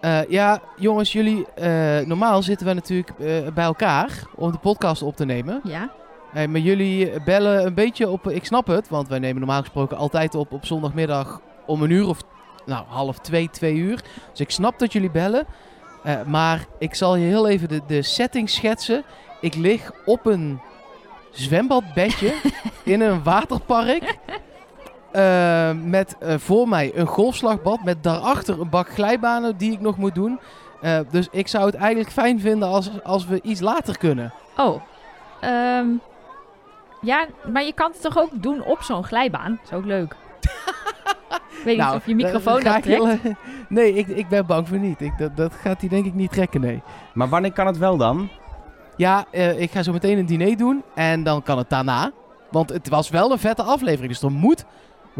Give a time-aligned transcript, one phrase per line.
[0.00, 1.46] Eh, ja, jongens, jullie.
[1.54, 5.60] eh, normaal zitten we natuurlijk eh, bij elkaar om de podcast op te nemen.
[5.64, 5.90] Ja.
[6.32, 8.30] Eh, maar jullie bellen een beetje op.
[8.30, 12.06] Ik snap het, want wij nemen normaal gesproken altijd op op zondagmiddag om een uur
[12.06, 12.18] of.
[12.66, 14.02] Nou, half twee, twee uur.
[14.30, 15.46] Dus ik snap dat jullie bellen.
[16.26, 19.04] Maar ik zal je heel even de, de setting schetsen.
[19.40, 20.60] Ik lig op een
[21.30, 22.34] zwembadbedje
[22.84, 24.16] in een waterpark.
[25.12, 27.84] Eh, met eh, voor mij een golfslagbad.
[27.84, 30.40] Met daarachter een bak glijbanen die ik nog moet doen.
[30.80, 34.32] Eh, dus ik zou het eigenlijk fijn vinden als, als we iets later kunnen.
[34.56, 34.82] Oh.
[35.40, 35.86] Ehm,
[37.00, 39.58] ja, maar je kan het toch ook doen op zo'n glijbaan?
[39.62, 40.16] Dat is ook leuk.
[40.40, 42.84] ik weet niet of je microfoon dat trekt.
[42.86, 43.34] heel-
[43.68, 45.00] nee, ik, ik ben bang voor niet.
[45.00, 46.82] Ik, dat, dat gaat hij denk ik niet trekken, nee.
[47.14, 48.28] Maar wanneer kan het wel dan?
[48.96, 50.82] Ja, eh, ik ga zo meteen een diner doen.
[50.94, 52.10] En dan kan het daarna.
[52.50, 54.12] Want het was wel een vette aflevering.
[54.12, 54.64] Dus er moet,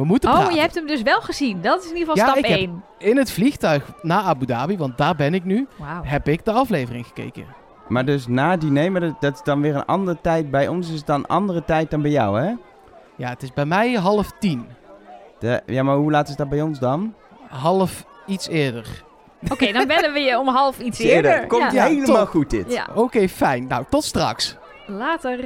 [0.01, 0.55] we moeten Oh, praten.
[0.55, 1.61] je hebt hem dus wel gezien.
[1.61, 2.83] Dat is in ieder geval Ja, stap ik heb- 1.
[2.99, 5.67] In het vliegtuig naar Abu Dhabi, want daar ben ik nu,
[6.03, 7.45] heb ik de aflevering gekeken.
[7.89, 10.51] Maar dus na het diner, maar dat, dat is dan weer een andere tijd.
[10.51, 12.53] Bij ons is het dan andere tijd dan bij jou, hè?
[13.17, 14.67] Ja, het is bij mij half tien.
[15.39, 17.15] De, ja, maar hoe laat is dat bij ons dan?
[17.49, 18.87] Half iets eerder.
[19.51, 21.47] Oké, dan bellen we je om half iets eerder.
[21.47, 21.85] Komt ja.
[21.85, 22.73] helemaal goed dit.
[22.73, 23.67] Ja, Oké, fijn.
[23.67, 24.57] Nou, tot straks.
[24.87, 25.39] later.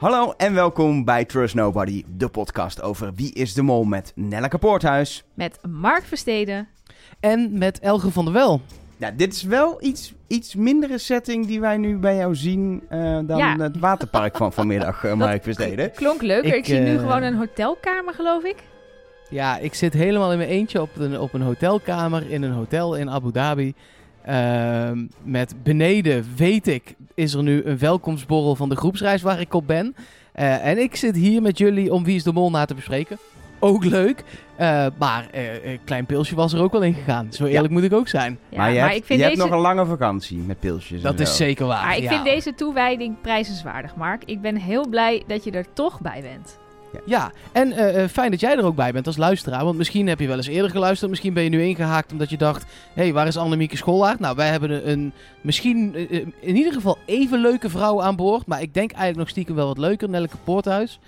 [0.00, 4.58] Hallo en welkom bij Trust Nobody, de podcast over Wie is de Mol met Nelleke
[4.58, 5.24] Poorthuis.
[5.34, 6.68] Met Mark Versteden.
[7.20, 8.60] En met Elge van der Wel.
[8.96, 13.00] Ja, dit is wel iets, iets mindere setting die wij nu bij jou zien eh,
[13.26, 13.56] dan Ja.
[13.58, 15.92] het waterpark van vanmiddag, uh, Mark Versteden.
[15.92, 16.48] Klonk leuker.
[16.50, 18.56] Ik, Ik, zie nu eh, gewoon een hotelkamer, geloof ik.
[19.30, 22.96] Ja, ik zit helemaal in mijn eentje op een, op een hotelkamer in een hotel
[22.96, 23.74] in Abu Dhabi.
[24.24, 29.54] Ehm, met beneden, weet ik, is er nu een welkomstborrel van de groepsreis waar ik
[29.54, 29.94] op ben.
[30.32, 33.18] Eh, en ik zit hier met jullie om Wie is de Mol na te bespreken.
[33.58, 34.24] Ook leuk.
[34.56, 37.32] Eh, maar eh, een klein pilsje was er ook wel in gegaan.
[37.32, 38.38] Zo eerlijk moet ik ook zijn.
[38.48, 39.38] Ja, maar je, hebt, ik vind je deze...
[39.38, 41.02] hebt nog een lange vakantie met pilsjes.
[41.02, 41.34] Dat en is zo.
[41.34, 41.84] zeker waar.
[41.86, 42.08] Maar ik ja.
[42.08, 44.24] vind deze toewijding prijzenswaardig, Mark.
[44.24, 46.58] Ik ben heel blij dat je er toch bij bent.
[47.04, 49.64] Ja, en eh, eh, fijn dat jij er ook bij bent als luisteraar.
[49.64, 51.10] Want misschien heb je wel eens eerder geluisterd.
[51.10, 52.64] Misschien ben je nu ingehaakt omdat je dacht...
[52.94, 54.18] Hé, hey, waar is Annemieke Schollaert?
[54.18, 58.46] Nou, wij hebben een, een misschien eh, in ieder geval even leuke vrouw aan boord.
[58.46, 60.08] Maar ik denk eigenlijk nog stiekem wel wat leuker.
[60.08, 60.98] Nelleke Poorthuis.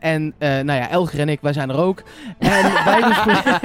[0.00, 2.02] En nou ja, Elger en ik, wij zijn er ook.
[2.38, 3.60] En wij, bespreken,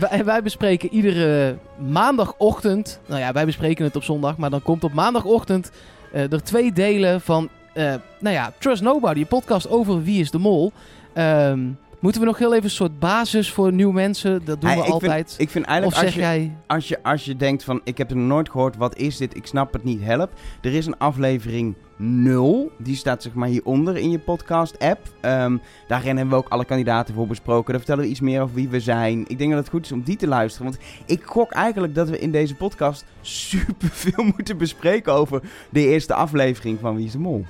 [0.10, 3.00] wij, wij bespreken iedere maandagochtend...
[3.06, 4.36] Nou ja, wij bespreken het op zondag.
[4.36, 5.70] Maar dan komt op maandagochtend
[6.12, 7.48] er twee delen van...
[7.76, 10.72] eh, nou ja, Trust Nobody, een podcast over Wie is de Mol.
[11.12, 11.68] Ehm,
[12.00, 14.44] moeten we nog heel even een soort basis voor nieuwe mensen?
[14.44, 15.28] Dat doen we ik altijd.
[15.28, 16.56] Vind, ik vind of eigenlijk zeg als je, jij...
[16.66, 19.36] als, je, als je denkt van ik heb het nog nooit gehoord, wat is dit,
[19.36, 20.32] ik snap het niet, help.
[20.62, 25.00] Er is een aflevering 0, die staat zeg maar hieronder in je podcast app.
[25.20, 25.56] Ehm,
[25.88, 27.70] daarin hebben we ook alle kandidaten voor besproken.
[27.70, 29.24] Daar vertellen we iets meer over wie we zijn.
[29.28, 30.70] Ik denk dat het goed is om die te luisteren.
[30.70, 35.86] Want ik gok eigenlijk dat we in deze podcast super veel moeten bespreken over de
[35.86, 37.44] eerste aflevering van Wie is de Mol.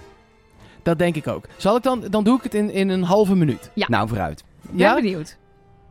[0.86, 1.44] Dat denk ik ook.
[1.56, 2.04] Zal ik dan...
[2.10, 3.70] Dan doe ik het in, in een halve minuut.
[3.74, 3.86] Ja.
[3.88, 4.44] Nou, vooruit.
[4.62, 5.36] Ik ben benieuwd.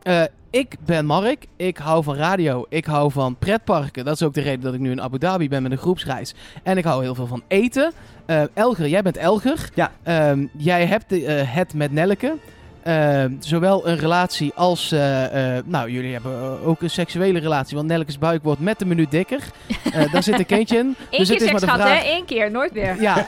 [0.02, 1.46] Eh, ik ben Mark.
[1.56, 2.66] Ik hou van radio.
[2.68, 4.04] Ik hou van pretparken.
[4.04, 6.34] Dat is ook de reden dat ik nu in Abu Dhabi ben met een groepsreis.
[6.62, 7.92] En ik hou heel veel van eten.
[8.26, 9.70] Eh, Elger, jij bent Elger.
[9.74, 9.92] Ja.
[10.02, 12.36] Ehm, jij hebt de, eh, het met Nelleke.
[12.86, 14.92] Ehm, zowel een relatie als...
[14.92, 17.76] eh, eh, nou, jullie hebben eh, ook een seksuele relatie.
[17.76, 19.40] Want Nelleke's buik wordt met de minuut dikker.
[20.12, 20.86] Daar zit een kindje in.
[21.10, 22.02] Eén dus keer het is maar seks de gehad, vraag...
[22.02, 22.16] hè?
[22.16, 23.00] Eén keer, nooit meer.
[23.00, 23.26] Ja,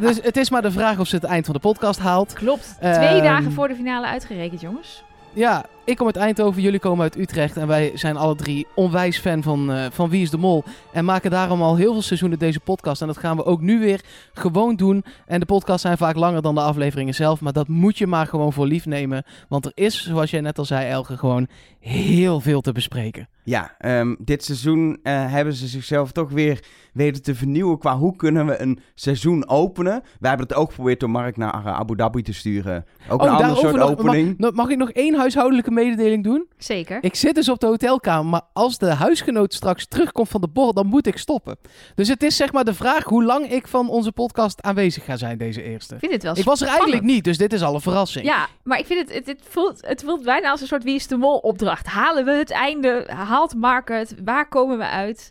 [0.00, 2.32] dus het is maar de vraag of ze het eind van de podcast haalt.
[2.32, 2.76] Klopt.
[2.80, 5.02] Twee Ehm, dagen voor de finale uitgerekend, jongens.
[5.32, 7.56] Ja, ik kom uit Eindhoven, jullie komen uit Utrecht.
[7.56, 10.64] En wij zijn alle drie onwijs fan van, eh, van Wie is de Mol.
[10.92, 13.00] En maken daarom al heel veel seizoenen deze podcast.
[13.00, 14.00] En dat gaan we ook nu weer
[14.32, 15.04] gewoon doen.
[15.26, 17.40] En de podcasts zijn vaak langer dan de afleveringen zelf.
[17.40, 19.24] Maar dat moet je maar gewoon voor lief nemen.
[19.48, 21.48] Want er is, zoals jij net al zei, Elge, gewoon
[21.80, 23.28] heel veel te bespreken.
[23.44, 28.16] Ja, ehm, dit seizoen eh, hebben ze zichzelf toch weer weten te vernieuwen qua hoe
[28.16, 30.02] kunnen we een seizoen openen.
[30.20, 32.84] Wij hebben het ook geprobeerd door Mark naar Abu Dhabi te sturen.
[33.08, 34.38] Ook een ander soort Oh, nog, opening.
[34.38, 36.48] Mag, mag ik nog één huishoudelijke mededeling doen?
[36.58, 36.98] Zeker.
[37.00, 40.72] Ik zit dus op de hotelkamer, maar als de huisgenoot straks terugkomt van de borrel,
[40.72, 41.58] dan moet ik stoppen.
[41.94, 45.16] Dus het is zeg maar de vraag hoe lang ik van onze podcast aanwezig ga
[45.16, 45.94] zijn, deze eerste.
[45.94, 48.24] Ik vind het wel Ik was er eigenlijk niet, dus dit is al een verrassing.
[48.24, 50.94] Ja, maar ik vind het, het, het, voelt, het voelt bijna als een soort Wie
[50.94, 51.86] is de Mol opdracht.
[51.86, 53.04] Halen we het einde?
[53.06, 54.14] Haalt Mark het?
[54.24, 55.30] Waar komen we uit?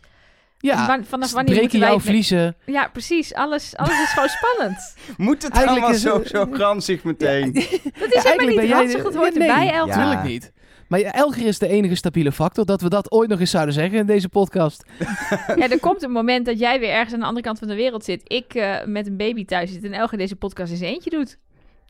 [0.58, 1.02] Ja.
[1.02, 2.56] Vanaf wanneer breken jouw vliezen.
[2.66, 3.34] Ja, precies.
[3.34, 4.94] Alles, alles is gewoon spannend.
[5.16, 7.52] Moet het Eigenlijk allemaal is zo, zo granzig meteen?
[7.52, 9.02] Dat is Ja, helemaal eigenlijk niet ranzig.
[9.02, 9.72] Het hoort Nee, erbij, Ja.
[9.72, 9.88] Elton.
[9.94, 10.02] Ja.
[10.02, 10.52] Tuurlijk niet.
[10.88, 12.64] Maar Elger is de enige stabiele factor.
[12.66, 14.84] Dat we dat ooit nog eens zouden zeggen in deze podcast.
[15.56, 17.74] Ja, er komt een moment dat jij weer ergens aan de andere kant van de
[17.74, 18.20] wereld zit.
[18.24, 21.38] Ik eh, met een baby thuis zit en Elger deze podcast in zijn eentje doet.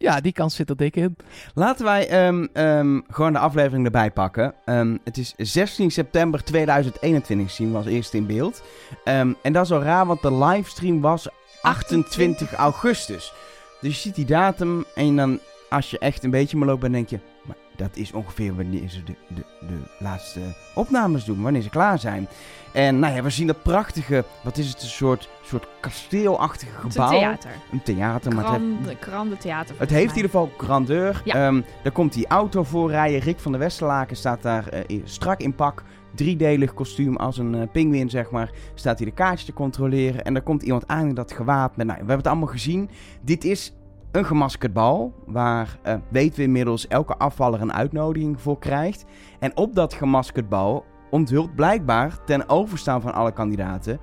[0.01, 1.17] Ja, die kans zit er dik in.
[1.55, 4.55] Laten wij ehm, ehm, gewoon de aflevering erbij pakken.
[4.65, 8.63] Ehm, het is 16 september 2021 zien we als eerste in beeld.
[9.05, 11.29] En dat is al raar, want de livestream was
[11.63, 13.33] 28 augustus.
[13.81, 17.09] Dus je ziet die datum en dan, als je echt een beetje meloop bent, denk
[17.09, 17.19] je...
[17.79, 20.41] Dat is ongeveer wanneer ze de, de, de laatste
[20.75, 22.29] opnames doen, wanneer ze klaar zijn.
[22.73, 27.13] En nou ja, we zien dat prachtige, wat is het, een soort, soort kasteelachtige gebouw.
[27.13, 27.51] een theater.
[27.73, 29.75] Een theater, maar het heeft Grande, theater.
[29.79, 31.21] het heeft in ieder geval grandeur.
[31.25, 31.35] Ja.
[31.35, 33.21] Ehm, daar komt die auto voor rijden.
[33.21, 35.83] Rick van der Westerlaken staat daar eh, strak in pak.
[36.15, 38.51] Driedelig kostuum als een eh pinguïn, zeg maar.
[38.75, 40.25] Staat hij de kaartjes te controleren.
[40.25, 41.77] En dan komt iemand aan in dat gewaad.
[41.77, 42.91] Met, nou, we hebben het allemaal gezien.
[43.23, 43.73] Dit is
[44.13, 45.15] een gemaskerd bal.
[45.27, 49.05] Waar, eh, weten we inmiddels, elke afvaller een uitnodiging voor krijgt.
[49.39, 53.99] En op dat gemaskerd bal onthult blijkbaar, ten overstaan van alle kandidaten,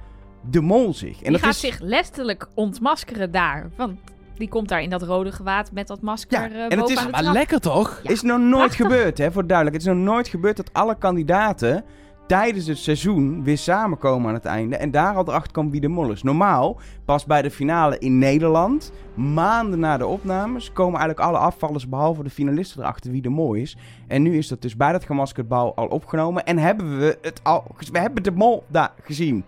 [0.50, 1.18] de mol zich.
[1.18, 1.60] En Die dat gaat is...
[1.60, 3.70] zich letterlijk ontmaskeren daar.
[3.78, 4.00] Want
[4.36, 7.10] die komt daar in dat rode gewaad met dat masker Ja, eh, en het is-
[7.10, 8.00] Maar lekker toch?
[8.04, 8.76] Ja, is nog nooit prachtig.
[8.86, 9.78] gebeurd, hè, voor duidelijk.
[9.78, 11.84] Het is nog nooit gebeurd dat alle kandidaten
[12.28, 14.76] tijdens het seizoen weer samenkomen aan het einde.
[14.78, 16.24] En daar al erachter komen wie de mol is.
[16.24, 21.90] Normaal, pas bij de finale in Nederland, maanden na de opnames, komen eigenlijk alle afvallers
[21.90, 23.78] behalve de finalisten erachter wie de mol is.
[24.08, 26.46] En nu is dat dus bij dat gemaskerd bal al opgenomen.
[26.46, 29.44] En hebben we het al, we hebben de mol daar gezien.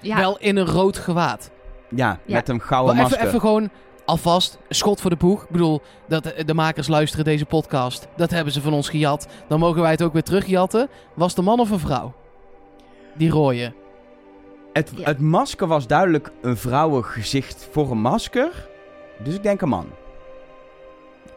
[0.00, 1.50] Ja, Wel in een rood gewaad.
[1.94, 2.34] Ja, Ja.
[2.34, 3.28] met een gouden Maar even, masker.
[3.28, 3.70] even gewoon
[4.04, 5.42] alvast schot voor de boeg.
[5.42, 8.08] Ik bedoel, dat de, de makers luisteren deze podcast.
[8.16, 9.26] Dat hebben ze van ons gejat.
[9.48, 10.88] Dan mogen wij het ook weer terugjatten.
[11.14, 12.12] Was de man of een vrouw?
[13.14, 13.72] Die rooie.
[14.72, 15.04] Het, Ja.
[15.04, 18.68] het masker was duidelijk een vrouwengezicht voor een masker.
[19.24, 19.86] Dus ik denk een man.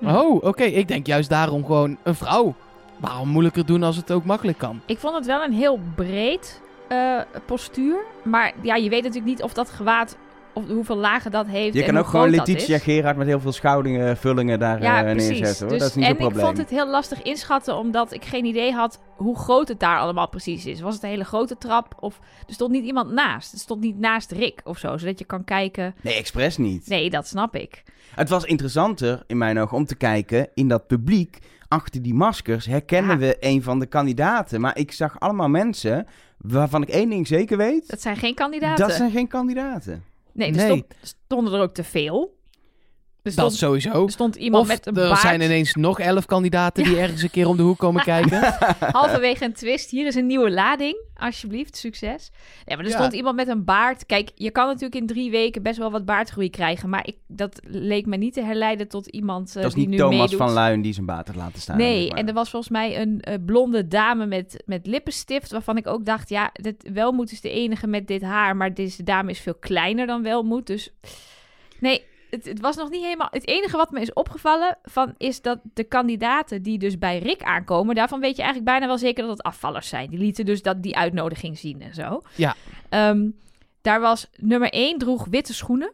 [0.04, 0.64] Oh, oké.
[0.64, 2.56] Ik denk juist daarom gewoon een vrouw.
[3.00, 4.82] Waarom moeilijker doen als het ook makkelijk kan?
[4.86, 7.98] Ik vond het wel een heel breed eh, postuur.
[8.24, 10.18] Maar ja, je weet natuurlijk niet of dat gewaad,
[10.56, 11.74] of hoeveel lagen dat heeft.
[11.76, 12.78] Je kan ook gewoon Letitia.
[12.78, 15.60] Gerard met heel veel schoudingen, vullingen daar Ja, eh, neerzetten.
[15.60, 15.70] Hoor.
[15.70, 16.40] Dus, dat is niet en zo'n probleem.
[16.40, 20.00] ik vond het heel lastig inschatten, omdat ik geen idee had hoe groot het daar
[20.00, 20.82] allemaal precies is.
[20.82, 21.96] Was het een hele grote trap?
[22.00, 23.52] Of er stond niet iemand naast.
[23.52, 25.96] Het stond niet naast Rick of zo, zodat je kan kijken.
[26.02, 26.88] Nee, expres niet.
[26.88, 27.84] Nee, dat snap ik.
[28.16, 31.38] Het was interessanter in mijn ogen om te kijken in dat publiek.
[31.68, 33.26] Achter die maskers herkennen Ja.
[33.26, 34.62] we een van de kandidaten.
[34.62, 37.90] Maar ik zag allemaal mensen waarvan ik één ding zeker weet.
[37.90, 38.88] Dat zijn geen kandidaten.
[38.88, 40.04] Dat zijn geen kandidaten.
[40.36, 40.66] Nee, er Nee.
[40.66, 42.38] Stond, stonden er ook te veel.
[43.26, 44.04] Er Dat stond, sowieso.
[44.06, 45.20] er stond iemand Of met een er baard.
[45.20, 48.56] zijn ineens nog elf kandidaten die ergens een keer om de hoek komen kijken.
[48.80, 49.90] Halverwege een twist.
[49.90, 51.04] Hier is een nieuwe lading.
[51.16, 52.32] Alsjeblieft, succes.
[52.66, 52.98] Nee, maar er Ja.
[52.98, 54.06] stond iemand met een baard.
[54.06, 56.90] Kijk, je kan natuurlijk in drie weken best wel wat baardgroei krijgen.
[56.90, 59.92] Maar ik, dat leek me niet te herleiden tot iemand eh, dat is die niet
[59.92, 60.38] nu Thomas meedoet.
[60.38, 61.78] van Luin die zijn baard had laten staan.
[61.78, 62.20] Nee, zeg maar.
[62.20, 65.52] en er was volgens mij een eh, blonde dame met, met lippenstift.
[65.52, 68.56] Waarvan ik ook dacht, ja, dit, Welmoed is de enige met dit haar.
[68.56, 70.68] Maar deze dame is veel kleiner dan Welmoed.
[70.68, 70.94] Dus
[71.80, 72.04] nee,
[72.36, 73.28] het, het was nog niet helemaal...
[73.32, 77.44] Het enige wat me is opgevallen van, is dat de kandidaten die dus bij Rick
[77.44, 77.96] aankomen...
[77.96, 80.10] Daarvan weet je eigenlijk bijna wel zeker dat het afvallers zijn.
[80.10, 82.22] Die lieten dus dat, die uitnodiging zien en zo.
[82.36, 82.56] Ja.
[82.90, 83.30] Ehm,
[83.82, 85.94] daar was nummer 1 droeg witte schoenen.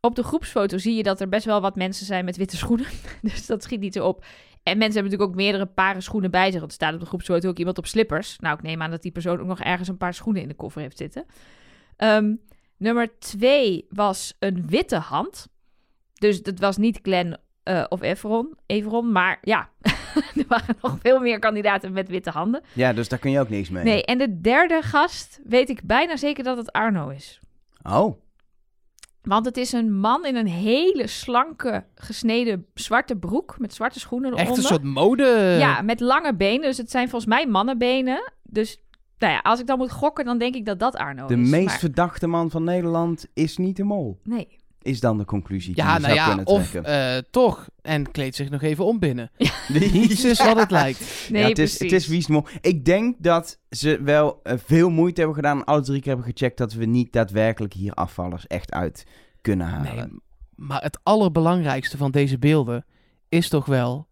[0.00, 2.86] Op de groepsfoto zie je dat er best wel wat mensen zijn met witte schoenen.
[3.22, 4.24] Dus dat schiet niet zo op.
[4.62, 6.60] En mensen hebben natuurlijk ook meerdere paren schoenen bij zich.
[6.60, 8.38] Want er staat op de groepsfoto ook iemand op slippers.
[8.38, 10.54] Nou, ik neem aan dat die persoon ook nog ergens een paar schoenen in de
[10.54, 11.24] koffer heeft zitten.
[11.96, 12.34] Ehm,
[12.76, 15.46] nummer twee was een witte hand.
[16.22, 19.12] Dus dat was niet Glenn eh, of Everon, Everon.
[19.12, 19.68] Maar ja,
[20.36, 22.62] er waren nog veel meer kandidaten met witte handen.
[22.72, 23.84] Ja, dus daar kun je ook niks mee.
[23.84, 27.40] Nee, en de derde gast weet ik bijna zeker dat het Arno is.
[27.82, 28.16] Oh,
[29.22, 34.32] Want het is een man in een hele slanke, gesneden zwarte broek met zwarte schoenen
[34.32, 34.48] eronder.
[34.48, 35.56] Echt een soort mode.
[35.58, 36.62] Ja, met lange benen.
[36.62, 38.32] Dus het zijn volgens mij mannenbenen.
[38.42, 38.80] Dus
[39.18, 41.48] nou ja, als ik dan moet gokken, dan denk ik dat dat Arno de is.
[41.50, 44.20] meest Maar- verdachte man van Nederland is niet de mol.
[44.24, 44.60] Nee.
[44.82, 47.14] Is dan de conclusie die Ja, je nou zou ja, kunnen of trekken.
[47.16, 47.68] eh, toch.
[47.82, 49.30] En kleedt zich nog even om binnen.
[49.92, 51.00] Niets is wat het lijkt.
[51.30, 51.92] Nee, ja, het, is, precies.
[51.92, 52.46] het is wie is de mol.
[52.60, 55.58] Ik denk dat ze wel eh, veel moeite hebben gedaan.
[55.58, 59.06] en Alle drie keer hebben gecheckt dat we niet daadwerkelijk hier afvallers echt uit
[59.40, 59.94] kunnen halen.
[59.96, 60.06] Nee,
[60.54, 62.84] maar het allerbelangrijkste van deze beelden
[63.28, 64.06] is toch wel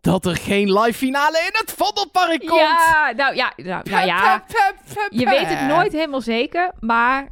[0.00, 2.60] dat er geen live finale in het Vondelpark komt.
[2.60, 4.38] Ja, nou ja, nou, nou ja.
[4.38, 7.28] Pep, pep, pep, Je weet het nooit helemaal zeker, maar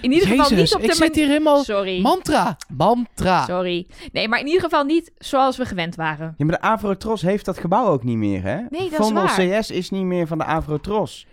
[0.00, 1.64] in ieder geval niet op ik de zit hier helemaal...
[1.64, 2.00] Sorry.
[2.00, 3.44] Mantra, mantra.
[3.44, 3.86] Sorry.
[4.12, 6.34] Nee, maar in ieder geval niet zoals we gewend waren.
[6.36, 8.60] Ja, maar de Avrotros heeft dat gebouw ook niet meer, hè?
[8.70, 9.60] Nee, dat is waar.
[9.60, 11.26] CS is niet meer van de Avrotros.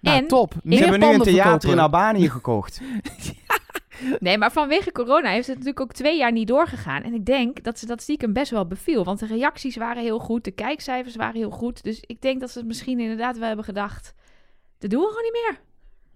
[0.00, 0.54] Nou, En top.
[0.68, 1.70] Ze hebben nu een theater verkopen.
[1.70, 2.80] in Albanië gekocht.
[4.18, 7.02] Nee, maar vanwege corona heeft het natuurlijk ook twee jaar niet doorgegaan.
[7.02, 9.04] En ik denk dat ze dat stiekem best wel beviel.
[9.04, 11.82] Want de reacties waren heel goed, de kijkcijfers waren heel goed.
[11.82, 14.14] Dus ik denk dat ze het misschien inderdaad wel hebben gedacht...
[14.78, 15.60] Dat doen we gewoon niet meer.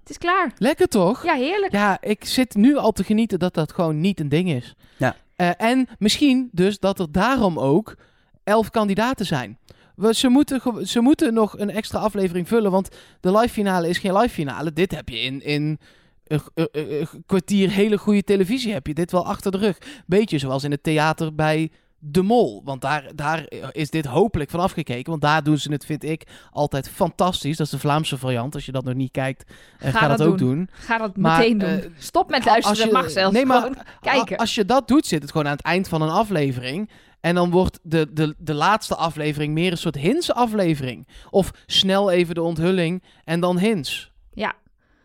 [0.06, 0.52] Het is klaar.
[0.58, 1.24] Lekker toch?
[1.24, 1.72] Ja, heerlijk.
[1.72, 4.74] Ja, ik zit nu al te genieten dat dat gewoon niet een ding is.
[4.96, 5.16] Ja.
[5.36, 7.96] Eh, en misschien dus dat er daarom ook
[8.44, 9.58] elf kandidaten zijn.
[9.96, 12.88] We, ze, moeten, ze moeten nog een extra aflevering vullen, want
[13.20, 14.72] de live finale is geen live finale.
[14.72, 15.78] Dit heb je in, in
[16.26, 19.78] een, een- een- een kwartier hele goede televisie, heb je dit wel achter de rug.
[20.06, 21.70] Beetje zoals in het theater bij
[22.08, 22.62] De Mol.
[22.64, 26.26] Want daar, daar is dit hopelijk van afgekeken, want daar doen ze het, vind ik,
[26.50, 27.56] altijd fantastisch.
[27.56, 28.54] Dat is de Vlaamse variant.
[28.54, 30.48] Als je dat nog niet kijkt, eh, Ga ga, dat dat ook doen.
[30.54, 30.68] doen.
[30.72, 31.68] Ga dat Maar, meteen doen.
[31.68, 33.34] eh, Stop met luisteren, je- mag zelfs.
[33.34, 34.36] Nee, maar Gewoon kijken.
[34.36, 36.90] als je dat doet, zit het gewoon aan het eind van een aflevering.
[37.20, 41.08] En dan wordt de, de, de laatste aflevering meer een soort hints-aflevering.
[41.30, 44.12] Of snel even de onthulling en dan hints.
[44.32, 44.52] Ja,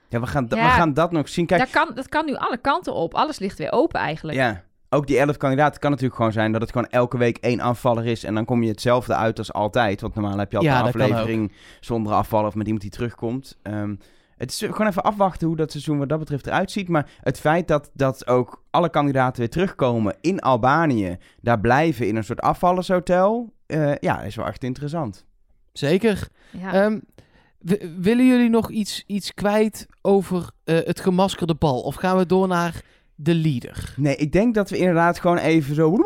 [0.10, 0.56] Ja, we gaan, Ja.
[0.56, 1.46] we gaan dat nog zien.
[1.46, 3.14] Kijk, dat kan, dat kan nu alle kanten op.
[3.14, 4.38] Alles ligt weer open eigenlijk.
[4.38, 4.64] ja.
[4.94, 8.06] Ook die elf kandidaten kan natuurlijk gewoon zijn dat het gewoon elke week één afvaller
[8.06, 8.24] is.
[8.24, 10.02] En dan kom je hetzelfde uit als altijd.
[10.02, 13.58] Want normaal heb je altijd Ja, een aflevering zonder afvaller of met iemand die terugkomt.
[13.62, 13.96] Ehm,
[14.38, 16.88] het is gewoon even afwachten hoe dat seizoen wat dat betreft eruit ziet.
[16.88, 22.16] Maar het feit dat, dat ook alle kandidaten weer terugkomen in Albanië, daar blijven in
[22.16, 25.26] een soort afvallershotel, eh, ja, is wel echt interessant.
[25.74, 26.28] Zeker.
[26.52, 26.74] Ja.
[26.74, 27.00] Ehm,
[27.60, 31.82] w- willen jullie nog iets, iets kwijt over eh, het gemaskerde bal?
[31.82, 32.82] Of gaan we door naar
[33.16, 33.94] de leader?
[33.98, 35.98] Nee, ik denk dat we inderdaad gewoon even zo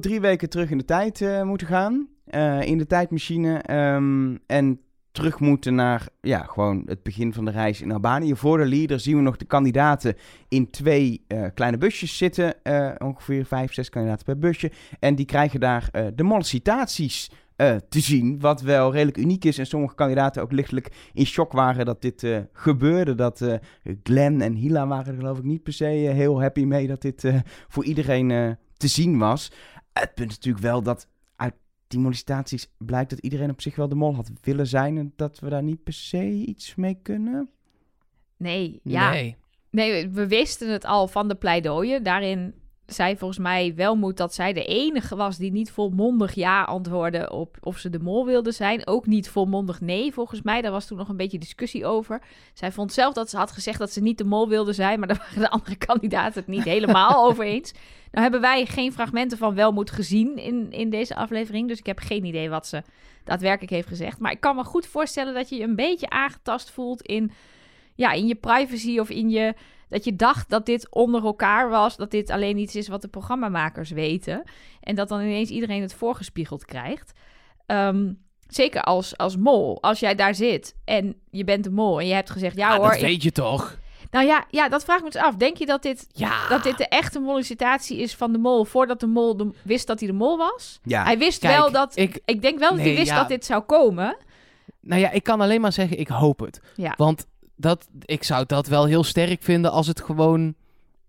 [0.00, 2.08] drie weken terug in de tijd eh, moeten gaan.
[2.24, 3.58] Eh, in de tijdmachine.
[3.58, 4.80] ehm, en
[5.12, 8.36] terug moeten naar ja, gewoon het begin van de reis in Albanië.
[8.36, 10.16] Voor de leader zien we nog de kandidaten
[10.48, 12.54] in twee eh, kleine busjes zitten.
[12.98, 14.70] Ongeveer vijf, zes kandidaten per busje.
[14.98, 18.40] En die krijgen daar de mollicitaties eh, te zien.
[18.40, 19.58] Wat wel redelijk uniek is.
[19.58, 23.14] En sommige kandidaten ook lichtelijk in shock waren dat dit eh, gebeurde.
[23.14, 23.54] Dat eh,
[24.02, 27.24] Glenn en Hila waren er geloof ik niet per se heel happy mee dat dit
[27.24, 29.52] eh, voor iedereen eh, te zien was.
[29.92, 31.54] Het punt is natuurlijk wel dat uit
[31.86, 34.98] die mollicitaties blijkt dat iedereen op zich wel de mol had willen zijn.
[34.98, 37.50] En dat we daar niet per se iets mee kunnen.
[38.36, 39.10] nee, ja.
[39.10, 39.36] Nee.
[39.70, 42.02] Nee, we wisten het al van de pleidooien.
[42.02, 42.54] Daarin
[42.86, 47.56] zei volgens mij Welmoed dat zij de enige was die niet volmondig ja antwoordde op
[47.60, 48.86] of ze de mol wilde zijn.
[48.86, 50.62] Ook niet volmondig nee, volgens mij.
[50.62, 52.22] Daar was toen nog een beetje discussie over.
[52.52, 55.08] Zij vond zelf dat ze had gezegd dat ze niet de mol wilde zijn, maar
[55.08, 57.72] daar waren de andere kandidaten het niet helemaal over eens.
[58.10, 61.98] Nou hebben wij geen fragmenten van Welmoed gezien in, in deze aflevering, dus ik heb
[61.98, 62.82] geen idee wat ze
[63.24, 64.18] daadwerkelijk heeft gezegd.
[64.18, 67.32] Maar ik kan me goed voorstellen dat je je een beetje aangetast voelt in,
[67.94, 69.54] ja, in je privacy of in je
[69.94, 73.08] dat je dacht dat dit onder elkaar was, dat dit alleen iets is wat de
[73.08, 74.42] programmamakers weten.
[74.80, 77.12] En dat dan ineens iedereen het voorgespiegeld krijgt.
[77.66, 78.12] Ehm,
[78.48, 82.14] zeker als, als mol, als jij daar zit en je bent de mol en je
[82.14, 82.90] hebt gezegd, ja Ah, hoor.
[82.90, 83.76] dat weet je toch?
[84.10, 85.34] Nou ja, ja, dat vraag ik me eens af.
[85.36, 86.48] Denk je dat dit, Ja.
[86.48, 89.98] dat dit de echte mollicitatie is van de mol voordat de mol de- wist dat
[89.98, 90.80] hij de mol was?
[90.82, 91.96] Ja, Hij wist Kijk, wel dat...
[91.96, 93.16] Ik, Ik, denk wel dat hij wist ja.
[93.16, 94.16] dat dit zou komen.
[94.80, 96.60] nou ja, ik kan alleen maar zeggen, ik hoop het.
[96.76, 96.94] Ja.
[96.96, 100.54] Want dat, ik zou dat wel heel sterk vinden als het gewoon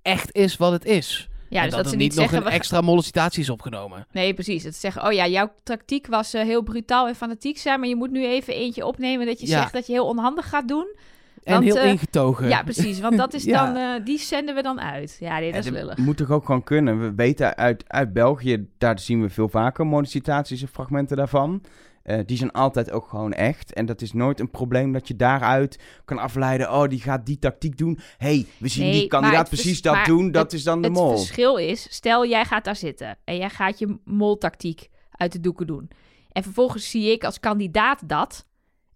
[0.01, 1.29] echt is wat het is.
[1.49, 2.47] Ja, en dus dat, dat, er ze niet niet nog zeggen...
[2.47, 4.07] een extra mollicitatie is opgenomen.
[4.11, 4.63] Nee, precies.
[4.63, 7.95] Het zeggen, oh ja, jouw tactiek was eh, heel brutaal en fanatiek zijn, maar je
[7.95, 9.59] moet nu even eentje opnemen dat je Ja.
[9.59, 10.95] zegt dat je heel onhandig gaat doen.
[11.43, 12.47] En heel eh, ingetogen.
[12.47, 12.99] Ja, precies.
[12.99, 13.65] Want dat is Ja.
[13.65, 15.17] dan, eh, die zenden we dan uit.
[15.19, 15.97] Ja, nee, dat is lullig.
[15.97, 16.99] moet toch ook gewoon kunnen.
[16.99, 21.61] We weten uit, uit België, daar zien we veel vaker mollicitaties en fragmenten daarvan.
[22.05, 23.73] Eh, die zijn altijd ook gewoon echt.
[23.73, 26.71] En dat is nooit een probleem dat je daaruit kan afleiden.
[26.71, 27.99] Oh, die gaat die tactiek doen.
[28.17, 30.31] hey, we zien Nee, die kandidaat het precies dat doen.
[30.31, 31.17] Dat het- is dan de Het mol.
[31.17, 35.67] verschil is, stel jij gaat daar zitten en jij gaat je moltactiek uit de doeken
[35.67, 35.89] doen.
[36.31, 38.45] En vervolgens zie ik als kandidaat dat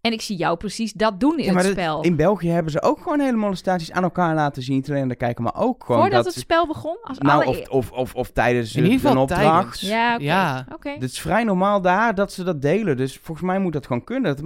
[0.01, 2.01] en ik zie jou precies dat doen in Ja, maar het dat- spel.
[2.01, 4.81] In België hebben ze ook gewoon hele mollicitaties aan elkaar laten zien.
[4.81, 6.33] De kijker, maar ook gewoon Voordat dat...
[6.33, 6.97] het spel begon?
[7.01, 7.49] Als nou, alle...
[7.49, 9.79] of, of, of, of tijdens In ieder een opdracht.
[9.79, 9.81] tijdens.
[10.21, 10.89] Ja, oké.
[10.89, 10.95] Ja.
[10.99, 12.97] Het is vrij normaal daar dat ze dat delen.
[12.97, 14.31] Dus volgens mij moet dat gewoon kunnen.
[14.31, 14.41] Het,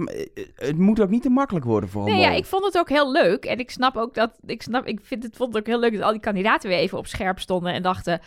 [0.54, 3.12] het moet ook niet te makkelijk worden voor Nee, ja, ik vond het ook heel
[3.12, 3.44] leuk.
[3.44, 4.30] En ik snap ook dat.
[4.46, 6.78] Ik, snap, ik vind het, vond het ook heel leuk dat al die kandidaten weer
[6.78, 7.72] even op scherp stonden.
[7.72, 8.20] En dachten: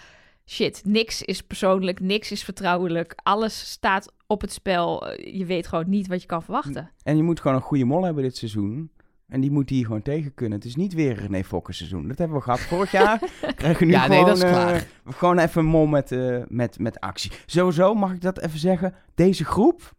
[0.50, 3.14] shit, niks is persoonlijk, niks is vertrouwelijk.
[3.24, 5.08] Alles staat op het spel.
[5.10, 6.92] Eh, Je weet gewoon niet wat je kan verwachten.
[7.04, 8.92] En je moet gewoon een goede mol hebben dit seizoen.
[9.28, 10.58] En die moet hier gewoon tegen kunnen.
[10.58, 12.08] Het is niet weer een René Fokker seizoen.
[12.08, 13.20] Dat hebben we gehad vorig jaar.
[13.56, 14.88] Krijgen we nu Ja, gewoon, nee, dat is eh, klaar.
[15.06, 17.32] gewoon even een mol met, eh, met, met actie.
[17.46, 18.94] Sowieso mag ik dat even zeggen.
[19.16, 19.92] Deze groep,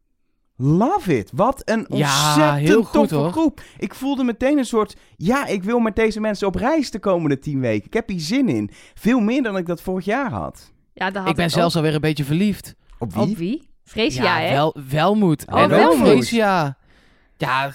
[0.60, 1.30] love it.
[1.34, 3.60] Wat een Ja, ontzettend goed, toffe groep.
[3.78, 4.96] Ik voelde meteen een soort...
[5.16, 7.86] Ja, ik wil met deze mensen op reis de komende tien weken.
[7.86, 8.70] Ik heb hier zin in.
[8.94, 10.72] Veel meer dan ik dat vorig jaar had.
[10.94, 12.74] Ja, daar had Ik ben ook- zelfs alweer een beetje verliefd.
[12.98, 13.22] Op wie?
[13.22, 13.68] Op wie?
[13.84, 14.50] Freesia, hè?
[14.52, 15.44] wel, Welmoed.
[15.48, 16.06] Oh, en ook Welmoed.
[16.08, 16.76] Freesia.
[17.36, 17.72] Ja,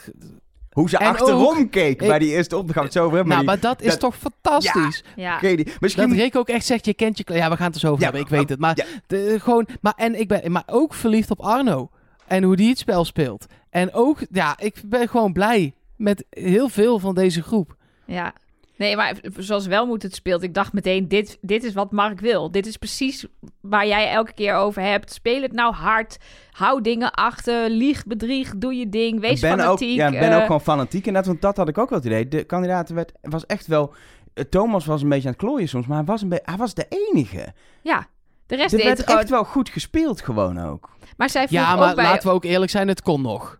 [0.72, 2.66] Hoe ze En achterom keek ik- bij die eerste op.
[2.66, 3.34] Daar gaan we het zo over hebben.
[3.34, 5.04] nou, maar maar dat is dat- toch fantastisch.
[5.16, 5.40] Ja.
[5.40, 6.10] die- Misschien...
[6.10, 7.24] Dat Rick ook echt zegt, je kent je...
[7.34, 8.60] Ja, we gaan het er zo over Ja, hebben, ik weet het.
[8.60, 8.86] Maar, ja.
[9.08, 11.90] de, gewoon, maar, en ik ben, maar ook verliefd op Arno.
[12.28, 13.46] En hoe die het spel speelt.
[13.70, 17.76] En ook, ja, ik ben gewoon blij met heel veel van deze groep.
[18.06, 18.34] Ja.
[18.78, 22.52] Nee, maar zoals Welmoed het speelt, ik dacht meteen, dit, dit is wat Mark wil.
[22.52, 23.26] Dit is precies
[23.62, 25.14] waar jij elke keer over hebt.
[25.14, 26.18] Speel het nou hard.
[26.52, 27.70] Hou dingen achter.
[27.70, 29.20] Lieg, bedrieg, doe je ding.
[29.20, 29.96] Wees ben ook, fanatiek.
[29.96, 31.08] ja, ben eh, ook gewoon fanatiek.
[31.08, 32.28] En dat, want dat had ik ook wel het idee.
[32.28, 33.94] De kandidaten werd, was echt wel...
[34.34, 36.74] eh, Thomas was een beetje aan het klooien soms, maar hij was, een hij was
[36.74, 37.54] de enige.
[37.82, 38.08] Ja,
[38.48, 39.22] de rest deed werd het gewoon.
[39.22, 40.90] echt wel goed gespeeld gewoon ook.
[41.18, 42.04] Maar zij vroeg Ja, maar ook bij...
[42.06, 43.60] laten we ook eerlijk zijn, het kon nog.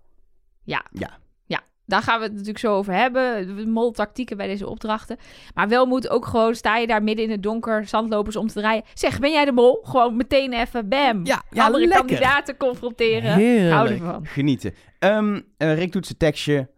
[0.64, 0.86] Ja.
[0.92, 1.10] Ja.
[1.46, 3.56] Ja, daar gaan we het natuurlijk zo over hebben.
[3.56, 5.18] De moltactieken bij deze opdrachten.
[5.54, 8.54] Maar wel moet ook gewoon, sta je daar midden in het donker, zandlopers om te
[8.54, 8.84] draaien.
[8.94, 9.80] Zeg, ben jij de mol?
[9.84, 11.26] Gewoon meteen even, bam.
[11.26, 12.06] Ja, ja Andere lekker.
[12.06, 13.34] kandidaten confronteren.
[13.34, 13.74] Heerlijk.
[13.74, 14.26] Hou ervan.
[14.26, 14.74] Genieten.
[15.00, 16.70] Ehm, eh, Rick doet zijn tekstje.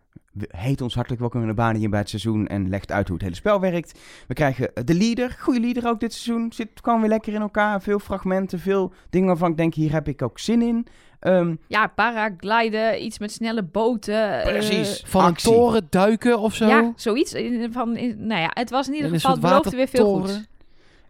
[0.48, 2.48] Heet ons hartelijk welkom in de baan hier bij het seizoen.
[2.48, 4.00] En legt uit hoe het hele spel werkt.
[4.28, 5.36] We krijgen eh, de leader.
[5.40, 6.52] Goede leader ook dit seizoen.
[6.54, 7.82] Zit gewoon weer lekker in elkaar.
[7.82, 8.60] Veel fragmenten.
[8.60, 10.88] Veel dingen waarvan ik denk, hier heb ik ook zin in.
[11.20, 14.42] Ehm, Ja, paragliden, iets met snelle boten.
[14.44, 15.04] eh, Precies.
[15.06, 15.52] Van Actie.
[15.52, 16.68] een toren duiken of zo.
[16.68, 17.34] ja, zoiets.
[17.34, 20.36] In, van, in- nou ja, het was in ieder In geval, beloofde weer veel watertoren.
[20.40, 20.48] goed.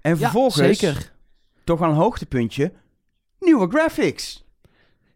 [0.01, 1.11] en Ja, vervolgens, zeker.
[1.63, 2.71] toch wel een hoogtepuntje.
[3.39, 4.43] Nieuwe graphics.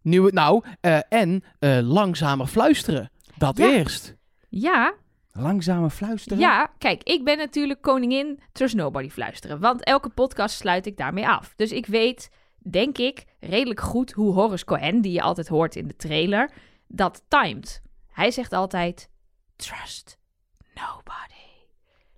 [0.02, 3.12] Nieuwe, nou, eh, en eh, langzamer fluisteren.
[3.40, 3.70] Dat Ja.
[3.72, 4.16] eerst.
[4.50, 4.94] Ja,
[5.32, 6.40] Langzame fluisteren.
[6.40, 9.60] Ja, kijk, ik ben natuurlijk koningin Trust Nobody fluisteren.
[9.60, 11.54] Want elke podcast sluit ik daarmee af.
[11.56, 15.88] Dus ik weet, denk ik, redelijk goed hoe Horace Cohen, die je altijd hoort in
[15.88, 16.52] de trailer,
[16.88, 17.82] dat timed.
[18.12, 19.10] Hij zegt altijd,
[19.56, 20.18] trust
[20.76, 21.34] nobody.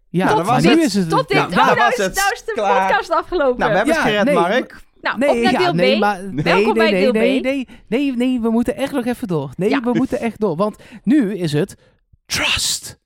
[0.09, 0.79] Ja, Nou, dat was nu het.
[0.79, 1.09] is het.
[1.09, 2.15] Tot dit, Ja, oh, nou nou, was is, het.
[2.15, 2.87] nou is de Klaar.
[2.87, 3.59] podcast afgelopen.
[3.59, 4.81] Nou, we hebben Ja, het gered, nee, Mark.
[5.01, 5.99] Nou, Nee, op naar ja, nee, B.
[5.99, 7.43] maar, nee, Welkom nee, bij nee, deel nee, B.
[7.43, 9.49] nee, nee, nee, we moeten echt nog even door.
[9.57, 9.79] Nee, Ja.
[9.81, 10.55] we moeten echt door.
[10.55, 11.75] Want nu is het
[12.25, 12.99] trust.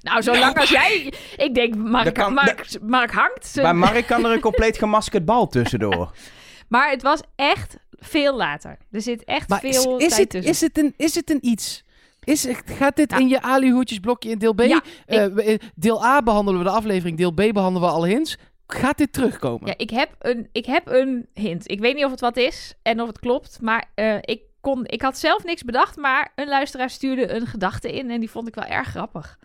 [0.00, 1.12] Nou, zolang als jij...
[1.46, 3.46] Ik denk, Mark, kan- Mark, Mark hangt.
[3.46, 6.10] zijn- Bij Mark kan er een compleet gemaskerd bal tussendoor.
[6.68, 8.78] Maar het was echt veel later.
[8.90, 10.50] Er zit echt Maar is, veel is, tijd het, tussen.
[10.50, 11.84] is, het een, is het een iets?
[12.24, 13.18] Is, gaat dit Ja.
[13.18, 14.60] in je alihoedjesblokje in deel B?
[14.60, 18.36] Ja, Eh, eh, deel A behandelen we de aflevering, deel B behandelen we alle hints.
[18.66, 19.66] Gaat dit terugkomen?
[19.68, 21.70] Ja, ik heb, een, ik heb een hint.
[21.70, 24.86] Ik weet niet of het wat is en of het klopt, maar eh, ik, kon,
[24.86, 28.48] ik had zelf niks bedacht, maar een luisteraar stuurde een gedachte in en die vond
[28.48, 29.38] ik wel erg grappig.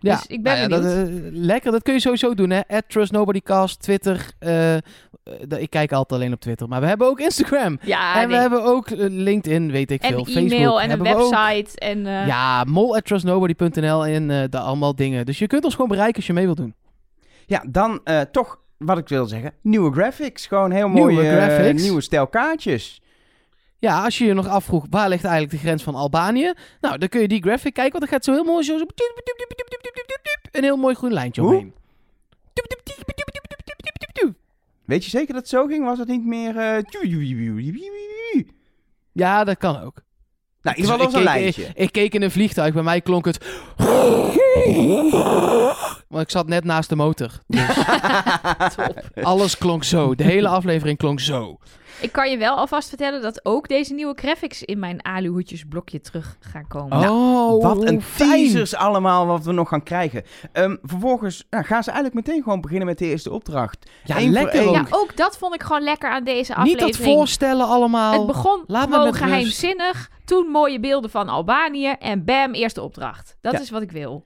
[0.00, 2.60] Dus ik ben nou ja, dat, eh, lekker, dat kun je sowieso doen, hè?
[2.68, 4.30] At TrustNobodyCast, Twitter.
[4.38, 4.82] eh, eh,
[5.58, 7.78] ik kijk altijd alleen op Twitter, maar we hebben ook Instagram.
[7.82, 8.36] Ja, en nee.
[8.36, 10.18] we hebben ook LinkedIn, weet ik en veel.
[10.18, 11.78] een Facebook e-mail en een we website.
[11.78, 15.26] En, eh, Ja, mol at trustnobody.nl en eh daar allemaal dingen.
[15.26, 16.74] Dus je kunt ons gewoon bereiken als je mee wilt doen.
[17.46, 19.52] Ja, dan eh, toch wat ik wil zeggen.
[19.62, 20.46] Nieuwe graphics.
[20.46, 21.82] Gewoon heel mooie graphics.
[21.82, 23.02] nieuwe stijl kaartjes.
[23.80, 26.52] Ja, als je je nog afvroeg, waar ligt eigenlijk de grens van Albanië?
[26.80, 28.78] Nou, dan kun je die graphic kijken, want dan gaat zo heel mooi zo...
[28.78, 28.84] zo
[30.52, 31.50] een heel mooi groen lijntje Hoe?
[31.50, 31.74] omheen.
[34.84, 35.84] Weet je zeker dat het zo ging?
[35.84, 36.56] Was het niet meer...
[36.58, 36.82] eh,
[39.12, 40.02] Ja, dat kan ook.
[40.62, 41.62] Nou, in ieder geval was een lijntje.
[41.62, 43.44] ik, ik keek in een vliegtuig, bij mij klonk het...
[46.08, 47.30] Want ik zat net naast de motor.
[47.46, 47.74] Dus
[48.76, 49.04] top.
[49.22, 50.14] alles klonk zo.
[50.14, 51.58] De hele aflevering klonk zo.
[52.00, 56.00] Ik kan je wel alvast vertellen dat ook deze nieuwe graphics in mijn aluhoedjes blokje
[56.00, 57.10] terug gaan komen.
[57.10, 58.30] Oh, Wat een fijn.
[58.30, 60.22] teasers allemaal wat we nog gaan krijgen.
[60.52, 63.90] Ehm, vervolgens nou, gaan ze eigenlijk meteen gewoon beginnen met de eerste opdracht.
[64.04, 64.74] Ja, Eén lekker ook.
[64.74, 66.96] Ja, ook dat vond ik gewoon lekker aan deze Niet aflevering.
[66.96, 68.12] dat voorstellen allemaal.
[68.12, 69.16] Het begon Laat me rust.
[69.16, 70.10] geheimzinnig.
[70.24, 71.88] Toen mooie beelden van Albanië.
[71.98, 73.36] En bam, eerste opdracht.
[73.40, 73.60] Dat Ja.
[73.60, 74.24] is wat ik wil.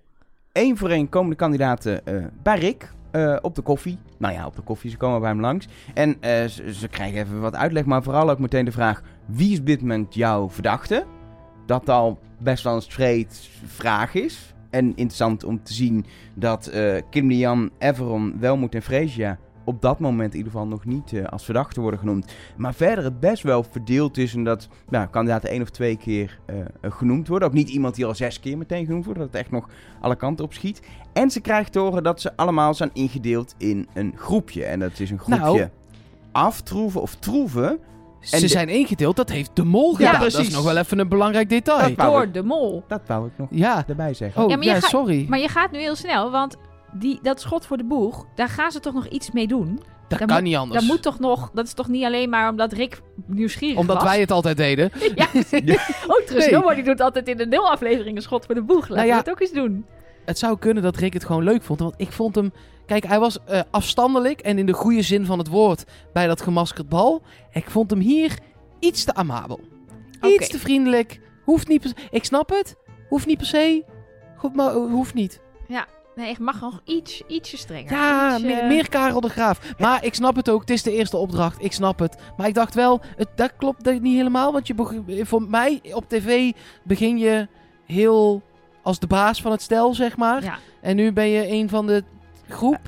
[0.52, 3.98] Eén voor één komen de kandidaten eh, bij Rick eh, op de koffie.
[4.18, 5.66] Nou ja, op de koffie, ze komen bij hem langs.
[5.94, 9.03] En eh, ze, krijgen even wat uitleg, maar vooral ook meteen de vraag...
[9.27, 11.05] Wie is op dit moment jouw verdachte?
[11.66, 14.55] Dat al best wel een straight vraag is.
[14.70, 19.38] En interessant om te zien dat eh Kim Lian, Everon, Welmoed en Freesia...
[19.64, 22.33] op dat moment in ieder geval nog niet eh, als verdachte worden genoemd.
[22.57, 26.38] Maar verder het best wel verdeeld is en dat nou, kandidaten één of twee keer
[26.46, 27.48] eh, genoemd worden.
[27.48, 29.18] Ook niet iemand die al zes keer meteen genoemd wordt.
[29.20, 29.68] Dat het echt nog
[30.00, 30.83] alle kanten op schiet.
[31.12, 34.64] En ze krijgt te horen dat ze allemaal zijn ingedeeld in een groepje.
[34.64, 35.68] En dat is een groepje Nou.
[36.33, 37.79] aftroeven of troeven.
[38.20, 40.12] Ze de- zijn ingedeeld, dat heeft de mol Ja, gedaan.
[40.12, 40.48] dat precies.
[40.48, 41.79] is nog wel even een belangrijk detail.
[41.88, 42.85] Dat wou Door ik- de mol.
[42.88, 43.85] Dat wou ik nog Ja.
[43.88, 44.42] erbij zeggen.
[44.42, 45.27] Oh, Ja, ja, maar je gaat- sorry.
[45.29, 46.57] Maar je gaat nu heel snel, want
[46.94, 49.80] die, dat schot voor de boeg, daar gaan ze toch nog iets mee doen?
[50.09, 50.80] dat daar kan moet- niet anders.
[50.80, 54.04] Dat moet toch nog, dat is toch niet alleen maar omdat Rick nieuwsgierig Omdat was?
[54.04, 54.90] wij het altijd deden.
[55.14, 55.26] Ja,
[56.07, 56.50] ook Trust Nee.
[56.61, 58.78] Nobody doet altijd in de nul aflevering een schot voor de boeg.
[58.88, 59.12] Laten Nou ja.
[59.12, 59.87] we het ook eens doen.
[60.24, 61.80] Het zou kunnen dat Rick het gewoon leuk vond.
[61.80, 62.52] Want ik vond hem...
[62.87, 66.40] Kijk, hij was eh, afstandelijk en in de goede zin van het woord bij dat
[66.42, 67.22] gemaskerd bal.
[67.52, 68.38] Ik vond hem hier
[68.78, 69.61] iets te amabel.
[70.22, 71.20] Iets te vriendelijk.
[71.44, 71.94] Hoeft niet per se.
[72.11, 72.76] Ik snap het.
[73.09, 73.85] Hoeft niet per se.
[74.37, 75.40] Goed, maar eh, hoeft niet.
[76.14, 77.92] Nee, het mag nog iets, ietsje strenger.
[77.92, 79.74] Ja, eh, meer Karel de Graaf.
[79.79, 80.61] Maar ik snap het ook.
[80.61, 81.64] Het is de eerste opdracht.
[81.64, 82.16] Ik snap het.
[82.37, 84.53] Maar ik dacht wel, het, dat klopt dat niet helemaal.
[84.53, 84.92] Want je beg-
[85.27, 86.53] voor mij op tv
[86.85, 87.48] begin je
[87.87, 88.42] heel
[88.83, 90.42] als de baas van het stel, zeg maar.
[90.42, 90.59] Ja.
[90.81, 92.05] En nu ben je een van de
[92.48, 92.81] groep.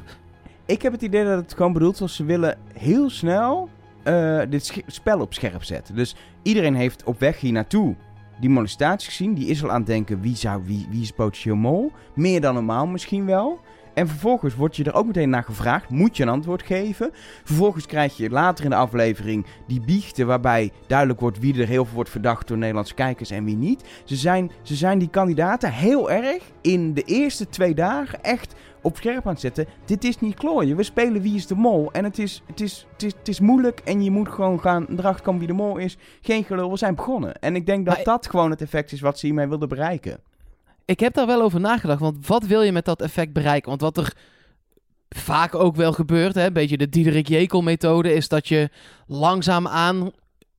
[0.67, 3.69] Ik heb het idee dat het gewoon bedoeld was, ze willen heel snel
[4.03, 5.95] eh, dit spel op scherp zetten.
[5.95, 7.95] Dus iedereen heeft op weg hier naartoe
[8.41, 9.35] die molestatie gezien.
[9.35, 11.93] Die is al aan het denken, wie, zou, wie, wie is potentieel mol?
[12.15, 13.61] Meer dan normaal misschien wel.
[13.97, 15.91] En vervolgens word je er ook meteen naar gevraagd.
[15.91, 17.11] Moet je een antwoord geven?
[17.45, 20.27] Vervolgens krijg je later in de aflevering die biechten...
[20.27, 23.85] waarbij duidelijk wordt wie er heel veel wordt verdacht door Nederlandse kijkers en wie niet.
[24.05, 28.97] Ze zijn, ze zijn die kandidaten heel erg in de eerste twee dagen echt op
[28.97, 29.67] scherp aan het zetten.
[29.85, 30.77] Dit is niet klooien.
[30.77, 31.93] We spelen Wie is de Mol.
[31.93, 33.81] En het is, het is, het is, het is moeilijk.
[33.85, 35.97] En je moet gewoon gaan erachter komen wie de mol is.
[36.21, 36.71] Geen gelul.
[36.71, 37.41] We zijn begonnen.
[37.41, 40.21] En ik denk dat Maar- dat gewoon het effect is wat ze hiermee wilden bereiken.
[40.87, 42.01] Ik heb daar wel over nagedacht.
[42.01, 43.69] Want wat wil je met dat effect bereiken?
[43.69, 44.13] Want wat er
[45.09, 48.71] vaak ook wel gebeurt, een beetje de Diederik Jekel methode, is dat je
[49.07, 50.11] langzaamaan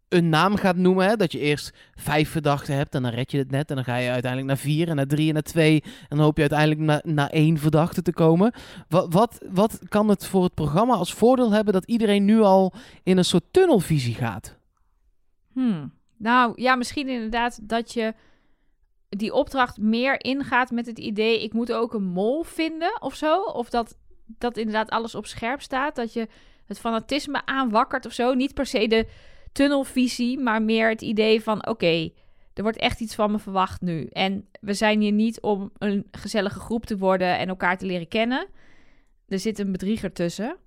[0.10, 1.08] een naam gaat noemen.
[1.08, 1.16] Hè?
[1.16, 3.70] Dat je eerst vijf verdachten hebt en dan red je het net.
[3.70, 5.82] En dan ga je uiteindelijk naar vier en naar drie en naar twee.
[5.84, 8.54] En dan hoop je uiteindelijk naar, naar één verdachte te komen.
[8.88, 12.74] Wat, wat, wat kan het voor het programma als voordeel hebben dat iedereen nu al
[13.04, 14.56] in een soort tunnelvisie gaat?
[15.54, 15.94] Hmm.
[16.18, 18.14] Nou ja, misschien inderdaad dat je
[19.18, 23.42] die opdracht meer ingaat met het idee: ik moet ook een mol vinden of zo.
[23.42, 25.96] Of dat, dat inderdaad alles op scherp staat.
[25.96, 26.28] Dat je
[26.66, 28.34] het fanatisme aanwakkert of zo.
[28.34, 29.08] Niet per se de
[29.52, 32.10] tunnelvisie, maar meer het idee van: oké,
[32.54, 34.06] er wordt echt iets van me verwacht nu.
[34.06, 38.08] En we zijn hier niet om een gezellige groep te worden en elkaar te leren
[38.08, 38.48] kennen.
[39.28, 40.58] Er zit een bedrieger tussen,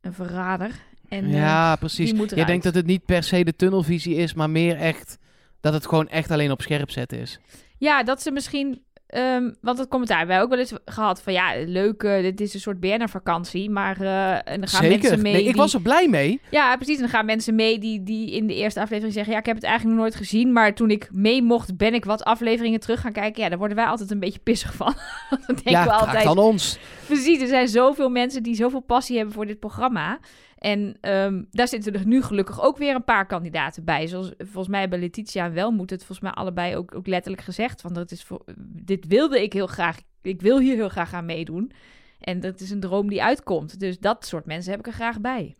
[0.00, 0.88] een verrader.
[1.08, 2.12] En, eh, ja, precies.
[2.12, 2.48] moet Je eruit.
[2.48, 5.18] denkt dat het niet per se de tunnelvisie is, maar meer echt
[5.60, 7.38] dat het gewoon echt alleen op scherp zetten is.
[7.78, 8.82] Ja, dat ze misschien.
[9.06, 12.40] ehm, want dat commentaar hebben wij ook wel eens gehad van ja, leuk, eh, dit
[12.40, 15.00] is een soort BNR-vakantie, maar eh, en dan gaan Zeker.
[15.00, 15.32] mensen mee.
[15.32, 16.40] nee, ik was er blij mee.
[16.50, 16.94] Ja, precies.
[16.94, 19.54] En dan gaan mensen mee die, die in de eerste aflevering zeggen: Ja, ik heb
[19.54, 23.00] het eigenlijk nog nooit gezien, maar toen ik mee mocht, ben ik wat afleveringen terug
[23.00, 23.42] gaan kijken.
[23.42, 24.94] Ja, daar worden wij altijd een beetje pissig van.
[25.30, 26.78] Dan denken ja, we altijd: dan ons.
[27.06, 30.18] Precies, er zijn zoveel mensen die zoveel passie hebben voor dit programma.
[30.60, 34.06] En ehm, daar zitten er nu gelukkig ook weer een paar kandidaten bij.
[34.06, 37.82] Zoals volgens mij bij Letitia en Welmoed het volgens mij allebei ook, ook letterlijk gezegd.
[37.82, 39.98] Want dat is voor, dit wilde ik heel graag.
[40.22, 41.72] Ik wil hier heel graag aan meedoen.
[42.20, 43.80] En dat is een droom die uitkomt.
[43.80, 45.54] Dus dat soort mensen heb ik er graag bij.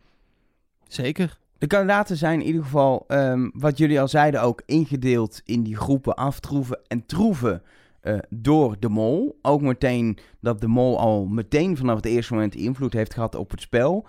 [0.87, 1.39] Zeker.
[1.57, 5.75] De kandidaten zijn in ieder geval, ehm, wat jullie al zeiden, ook ingedeeld in die
[5.75, 7.63] groepen aftroeven en troeven
[8.01, 9.39] eh, door de mol.
[9.41, 13.51] Ook meteen dat de mol al meteen vanaf het eerste moment invloed heeft gehad op
[13.51, 14.07] het spel.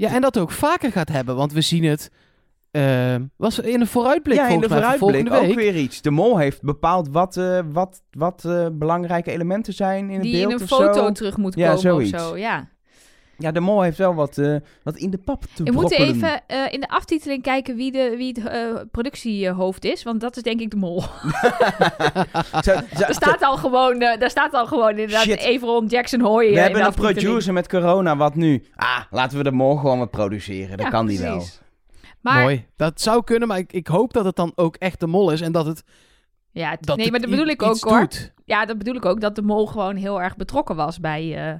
[0.00, 2.10] Ja, en dat ook vaker gaat hebben, want we zien het.
[2.70, 5.54] eh, was in een vooruitblik ja, in de vooruitblik ook week.
[5.54, 6.02] weer iets.
[6.02, 10.32] De mol heeft bepaald wat, eh, wat, wat eh, belangrijke elementen zijn in het die
[10.32, 11.12] beeld in een of foto zo.
[11.12, 12.12] terug moet Ja, komen zoiets.
[12.12, 12.36] of zo.
[12.36, 12.68] Ja.
[13.40, 16.46] Ja, de mol heeft wel wat, eh, wat in de pap te We moeten even
[16.46, 20.02] eh, in de aftiteling kijken wie, de, wie het eh, productiehoofd is.
[20.02, 21.00] Want dat is denk ik de mol.
[22.62, 25.38] Zo- Daar staat al gewoon, daar staat al gewoon inderdaad Shit.
[25.40, 26.52] Everon Jackson Hoy.
[26.52, 28.64] we hebben een producer met corona, wat nu?
[28.76, 30.76] Ah, laten we de mol gewoon wat produceren.
[30.76, 31.44] Dat Ja, kan die wel.
[32.20, 32.66] Maar, Mooi.
[32.76, 35.40] Dat zou kunnen, maar ik, ik hoop dat het dan ook echt de mol is
[35.40, 35.82] en dat het.
[36.50, 38.00] Ja, Dat nee, maar dat bedoel ik ook hoor.
[38.00, 38.32] doet.
[38.44, 39.20] Ja, dat bedoel ik ook.
[39.20, 41.54] Dat de mol gewoon heel erg betrokken was bij, eh,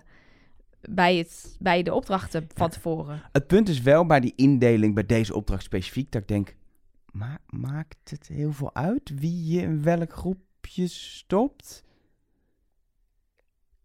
[0.81, 3.23] bij, het, bij de opdrachten van tevoren.
[3.33, 6.57] Het punt is wel bij die indeling, bij deze opdracht specifiek, dat ik denk...
[7.13, 11.85] Ma maakt het heel veel uit wie je in welk groepje stopt?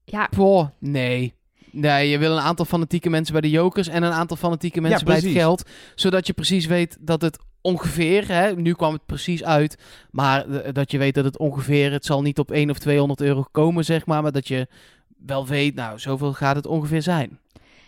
[0.04, 1.34] Ja, Boah, nee.
[1.72, 5.06] Nee, je wil een aantal fanatieke mensen bij de jokers en een aantal fanatieke mensen
[5.06, 5.70] bij het geld.
[5.96, 9.78] Zodat je precies weet dat het ongeveer, hè, nu kwam het precies uit,
[10.12, 13.46] maar dat je weet dat het ongeveer, het zal niet op 1 of 200 euro
[13.52, 14.68] komen, zeg maar, maar dat je
[15.18, 17.40] wel weet, nou, zoveel gaat het ongeveer zijn.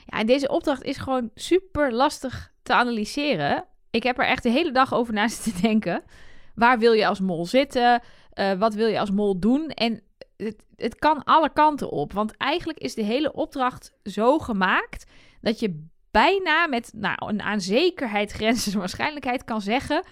[0.05, 3.65] Ja, en deze opdracht is gewoon super lastig te analyseren.
[3.89, 6.03] Ik heb er echt de hele dag over na zitten denken.
[6.55, 8.01] Waar wil je als mol zitten?
[8.33, 9.69] Eh, wat wil je als mol doen?
[9.69, 10.01] En
[10.37, 12.13] het, het kan alle kanten op.
[12.13, 15.05] Want eigenlijk is de hele opdracht zo gemaakt
[15.41, 18.39] dat je bijna met nou, een aan zekerheid
[18.73, 20.03] waarschijnlijkheid kan zeggen: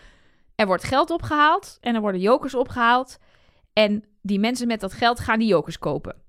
[0.55, 3.17] er wordt geld opgehaald en er worden jokers opgehaald.
[3.73, 6.23] En die mensen met dat geld gaan die jokers kopen.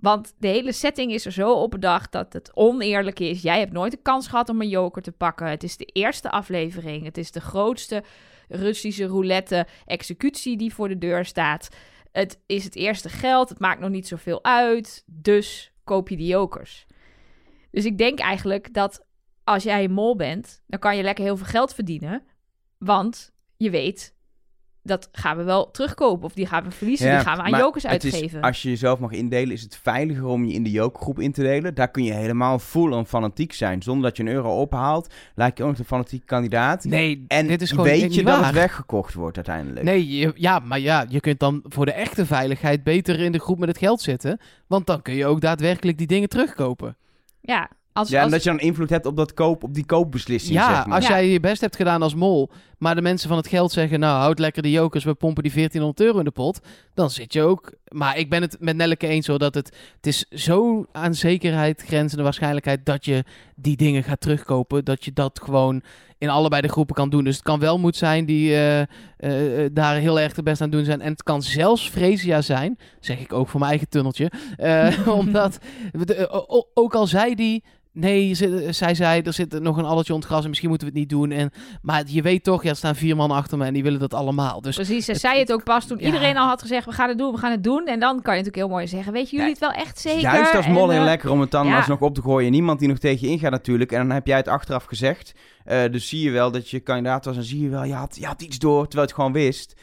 [0.00, 3.42] Want de hele setting is er zo op bedacht dat het oneerlijk is.
[3.42, 5.46] Jij hebt nooit de kans gehad om een joker te pakken.
[5.46, 7.04] Het is de eerste aflevering.
[7.04, 8.02] Het is de grootste
[8.48, 11.68] Russische roulette executie die voor de deur staat.
[12.12, 13.48] Het is het eerste geld.
[13.48, 15.04] Het maakt nog niet zoveel uit.
[15.06, 16.86] Dus koop je die jokers.
[17.70, 19.04] Dus ik denk eigenlijk dat
[19.44, 22.22] als jij een mol bent, dan kan je lekker heel veel geld verdienen.
[22.78, 24.14] Want je weet,
[24.82, 26.24] dat gaan we wel terugkopen.
[26.24, 28.40] Of die gaan we verliezen, Ja, die gaan we aan maar jokers het is- uitgeven.
[28.40, 31.42] als je jezelf mag indelen, is het veiliger om je in de jokergroep in te
[31.42, 31.74] delen.
[31.74, 33.82] Daar kun je helemaal full on fanatiek zijn.
[33.82, 36.84] Zonder dat je een euro ophaalt, lijkt je ook nog een fanatieke kandidaat.
[36.84, 38.44] Nee, En dit is gewoon weet niet je dat waar.
[38.46, 39.84] het weggekocht wordt uiteindelijk.
[39.84, 43.38] Nee, je- ja, maar ja, je kunt dan voor de echte veiligheid beter in de
[43.40, 44.40] groep met het geld zitten.
[44.66, 46.96] Want dan kun je ook daadwerkelijk die dingen terugkopen.
[47.40, 49.86] Ja, als, Ja, en als, dat je dan invloed hebt op, dat koop, op die
[49.86, 50.96] koopbeslissing, Ja, zeg maar.
[50.96, 51.10] als Ja.
[51.10, 54.18] jij je best hebt gedaan als mol, maar de mensen van het geld zeggen, nou,
[54.20, 56.60] houd lekker de jokers, we pompen die 1400 euro in de pot,
[56.94, 57.72] dan zit je ook...
[57.88, 61.82] Maar ik ben het met Nelleke eens hoor, dat het, het is zo aan zekerheid
[61.86, 63.24] grenzende waarschijnlijkheid dat je
[63.56, 65.82] die dingen gaat terugkopen, dat je dat gewoon
[66.20, 67.24] in allebei de groepen kan doen.
[67.24, 68.86] Dus het kan wel moed zijn die eh,
[69.72, 71.00] daar heel erg de best aan doen zijn.
[71.00, 74.30] En het kan zelfs Fresia zijn, zeg ik ook voor mijn eigen tunneltje,
[75.20, 75.58] omdat,
[76.74, 77.64] ook al zei die...
[77.92, 81.02] Nee, ze- zij zei, er zit nog een alletje ontgras en misschien moeten we het
[81.02, 81.30] niet doen.
[81.30, 81.50] En,
[81.82, 84.14] maar je weet toch, ja, er staan vier man achter me en die willen dat
[84.14, 84.60] allemaal.
[84.60, 86.04] Dus Precies, ze het- zei het ook pas toen ja.
[86.04, 87.86] iedereen al had gezegd, we gaan het doen, we gaan het doen.
[87.86, 90.20] En dan kan je natuurlijk heel mooi zeggen, weet je jullie het wel echt zeker?
[90.20, 91.76] Juist als mol En, heel eh, lekker om het dan ja.
[91.76, 92.50] alsnog op te gooien.
[92.50, 93.92] Niemand die nog tegen je ingaat natuurlijk.
[93.92, 95.32] En dan heb jij het achteraf gezegd.
[95.64, 97.36] Eh, dus zie je wel dat je kandidaat was.
[97.36, 99.74] En zie je wel, je had, je had iets door terwijl je het gewoon wist.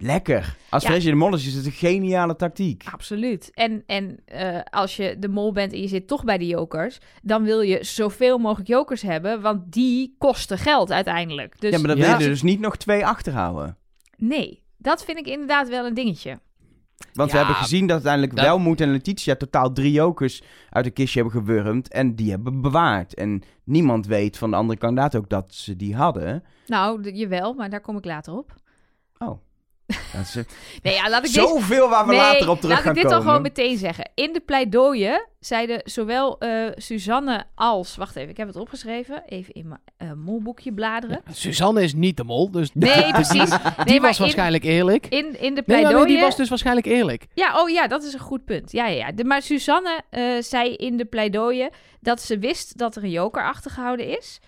[0.00, 0.56] Lekker.
[0.70, 0.88] Als Ja.
[0.88, 2.84] Freesje de Mol is, is het een geniale tactiek.
[2.92, 3.50] Absoluut.
[3.54, 6.98] En, en eh, als je de mol bent en je zit toch bij de jokers,
[7.22, 11.60] dan wil je zoveel mogelijk jokers hebben, want die kosten geld uiteindelijk.
[11.60, 12.02] Dus ja, maar dan Ja.
[12.10, 13.76] wil je er dus niet nog twee achterhouden.
[14.16, 16.38] nee, dat vind ik inderdaad wel een dingetje.
[17.12, 20.92] Want we hebben gezien dat uiteindelijk dat- Welmoed en Letitia totaal drie jokers uit een
[20.92, 21.88] kistje hebben gewurmd.
[21.88, 23.14] En die hebben bewaard.
[23.14, 26.44] En niemand weet van de andere kandidaat ook dat ze die hadden.
[26.66, 28.54] Nou, de- jawel, maar daar kom ik later op.
[29.18, 29.38] Oh.
[29.88, 30.34] Dat is
[30.82, 31.48] Nee, ja, laat ik dit...
[31.48, 33.26] zoveel waar we nee, later op terug laat gaan ik dit komen.
[33.26, 34.10] gewoon meteen zeggen.
[34.14, 37.96] In de pleidooien zeiden zowel eh, Suzanne als...
[37.96, 39.22] Wacht even, ik heb het opgeschreven.
[39.26, 41.22] Even in mijn eh, molboekje bladeren.
[41.32, 43.50] Suzanne is niet de mol, dus Nee, precies.
[43.50, 45.06] die Nee, maar was in, waarschijnlijk eerlijk.
[45.06, 45.96] in, in de pleidooien...
[45.98, 47.26] nee, die was dus waarschijnlijk eerlijk.
[47.34, 48.72] Ja, oh ja, dat is een goed punt.
[48.72, 49.12] Ja, ja, ja.
[49.12, 51.70] De, maar Suzanne eh, zei in de pleidooien
[52.00, 54.40] dat ze wist dat er een joker achtergehouden is.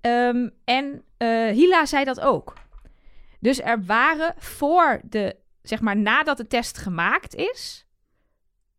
[0.00, 2.54] Ehm, en eh, Hila zei dat ook.
[3.40, 7.86] Dus er waren voor de, zeg maar nadat de test gemaakt is,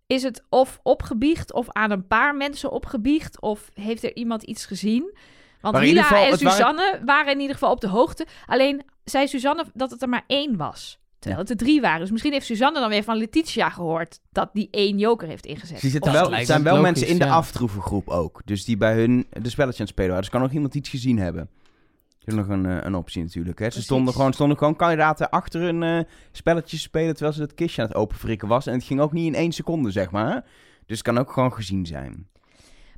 [0.08, 4.66] is het of opgebiecht of aan een paar mensen opgebiecht of heeft er iemand iets
[4.66, 5.18] gezien.
[5.62, 8.26] Want Maar Hila geval, en waren- Suzanne waren in ieder geval op de hoogte.
[8.46, 11.00] Alleen zei Suzanne dat het er maar één was.
[11.20, 12.00] Terwijl het er drie waren.
[12.00, 15.80] Dus misschien heeft Suzanne dan weer van Letitia gehoord dat die één joker heeft ingezet.
[15.80, 17.34] Zitten wel, er zijn wel logisch, mensen in de ja.
[17.34, 18.42] aftroevengroep ook.
[18.46, 20.22] Dus die bij hun de spelletje aan het spelen waren.
[20.24, 21.50] Dus kan nog iemand iets gezien hebben.
[22.20, 23.60] Dat is nog een, eh, een optie natuurlijk.
[23.60, 23.70] Hè.
[23.70, 26.00] Ze stonden gewoon, stonden gewoon kandidaten achter hun eh
[26.32, 28.66] spelletjes spelen terwijl ze het kistje aan het openfrikken was.
[28.68, 30.34] En het ging ook niet in één seconde, zeg maar.
[30.86, 32.28] Dus het kan ook gewoon gezien zijn.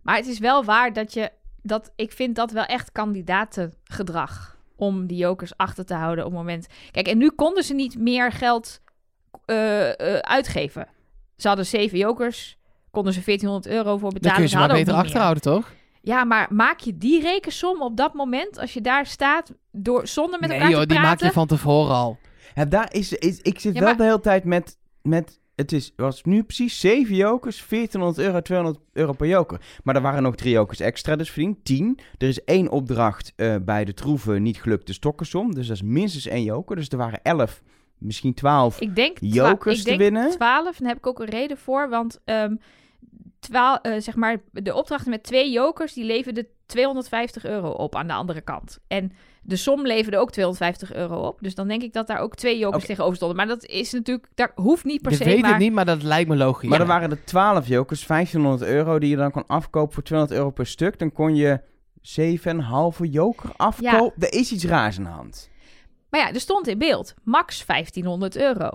[0.01, 1.31] Maar het is wel waar dat je...
[1.63, 4.57] Dat, ik vind dat wel echt kandidatengedrag.
[4.75, 6.67] Om die jokers achter te houden op het moment...
[6.91, 8.81] Kijk, en nu konden ze niet meer geld
[9.45, 10.88] eh, eh, uitgeven.
[11.38, 12.57] Ze hadden zeven jokers.
[12.91, 14.34] Konden ze 1400 euro voor Dan betalen.
[14.36, 15.03] kun je Ze ze maar beter meer.
[15.03, 15.73] achterhouden, toch?
[16.01, 18.57] Ja, maar maak je die rekensom op dat moment...
[18.59, 21.27] als je daar staat, door, zonder met nee elkaar joh, te die maak praten...
[21.27, 22.17] je van tevoren al.
[22.55, 25.71] Ja, daar is, is, ik zit Ja, wel maar- de hele tijd met, met het
[25.71, 29.61] is, was nu precies 7 jokers, 1400 euro, 200 euro per joker.
[29.83, 31.99] Maar er waren nog drie jokers extra, dus verdiend 10.
[32.17, 35.53] Er is één opdracht eh, bij de troeven niet gelukt, de stokkensom.
[35.55, 36.75] Dus dat is minstens één joker.
[36.75, 37.61] Dus er waren 11,
[37.97, 40.29] misschien 12 Ik denk, twa- jokers ik te denk winnen.
[40.31, 41.89] 12, en daar heb ik ook een reden voor.
[41.89, 42.55] Want ehm
[43.41, 48.08] twaal, eh, zeg maar, de opdrachten met twee jokers, die leverden 250 euro op aan
[48.08, 48.80] de andere kant.
[48.88, 49.12] En
[49.43, 51.39] de som leverde ook 250 euro op.
[51.41, 53.38] Dus dan denk ik dat daar ook twee jokers tegenover stonden.
[53.38, 55.23] Maar dat is natuurlijk, daar hoeft niet per Je se.
[55.23, 56.69] weet maar het niet, maar dat lijkt me logisch.
[56.69, 60.39] Maar er waren er 12 jokers, 1500 euro, die je dan kon afkopen voor 200
[60.39, 60.99] euro per stuk.
[60.99, 61.60] Dan kon je
[62.01, 64.21] 7,5 joker afkopen.
[64.27, 65.49] Er is iets raars aan de hand.
[66.10, 68.69] Maar ja, er stond in beeld max 1500 euro.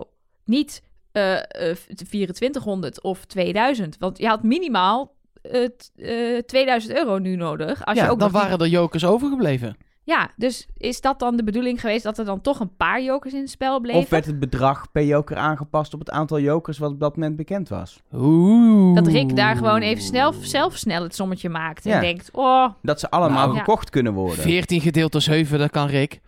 [0.44, 0.83] Niet
[1.16, 3.96] eh, eh, 2400 of 2000.
[3.98, 7.85] Want je had minimaal eh, t- eh, 2000 euro nu nodig.
[7.85, 9.76] Als ja, je ook dan waren er jokers overgebleven.
[10.02, 13.35] Ja, dus is dat dan de bedoeling geweest dat er dan toch een paar jokers
[13.35, 14.00] in het spel bleven?
[14.00, 17.37] Of werd het bedrag per joker aangepast op het aantal jokers wat op dat moment
[17.37, 18.00] bekend was?
[18.14, 18.94] Oeh.
[18.94, 22.00] Dat Rick daar gewoon even snel, zelf snel het sommetje maakt en Ja.
[22.00, 23.59] denkt, oh, Dat ze allemaal Nou, ja.
[23.59, 24.38] gekocht kunnen worden.
[24.42, 26.20] 14 gedeeld door 7, dat kan Rick.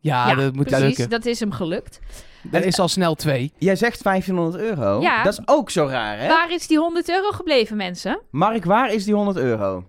[0.00, 1.10] Ja, ja, dat moet precies, lukken.
[1.10, 2.00] dat is hem gelukt.
[2.42, 3.52] Dat is al snel 2.
[3.58, 5.00] Jij zegt 1500 euro.
[5.00, 5.22] Ja.
[5.22, 6.28] Dat is ook zo raar, hè?
[6.28, 8.20] Waar is die 100 euro gebleven, mensen?
[8.30, 9.84] Mark, waar is die 100 euro?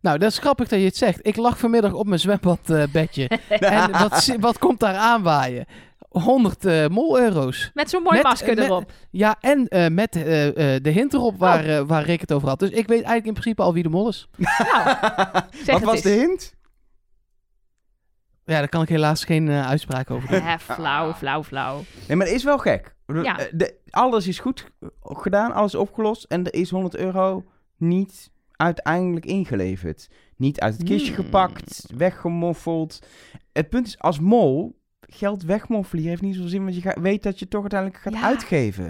[0.00, 1.18] Nou, dat is grappig dat je het zegt.
[1.22, 3.28] Ik lag vanmiddag op mijn zwembadbedje.
[3.48, 5.64] en wat, wat komt daar aanwaaien?
[6.08, 7.70] 100 eh mol-euro's.
[7.74, 8.90] Met zo'n mooi Met- masker eh, met- erop.
[9.10, 11.76] Ja, en eh, met eh, eh, de hint erop waar, Oh.
[11.76, 12.58] eh, waar Rick het over had.
[12.58, 14.28] Dus ik weet eigenlijk in principe al wie de mol is.
[14.36, 14.56] Nou,
[15.64, 16.02] zeg Wat het was eens.
[16.02, 16.54] de hint?
[18.44, 20.40] Ja, daar kan ik helaas geen eh, uitspraak over doen.
[20.46, 21.82] Eh, flauw, flauw, flauw.
[22.08, 22.94] Nee, maar het is wel gek.
[23.06, 23.38] Ja.
[23.38, 24.70] Eh, De, alles is goed
[25.02, 26.24] gedaan, alles is opgelost.
[26.24, 27.44] En er is 100 euro
[27.76, 30.08] niet uiteindelijk ingeleverd.
[30.36, 31.24] Niet uit het kistje Hmm.
[31.24, 32.98] gepakt, weggemoffeld.
[33.52, 37.22] Het punt is, als mol, geld wegmoffelen hier heeft niet zoveel zin, want je weet
[37.22, 38.22] dat je het toch uiteindelijk gaat Ja.
[38.22, 38.84] uitgeven.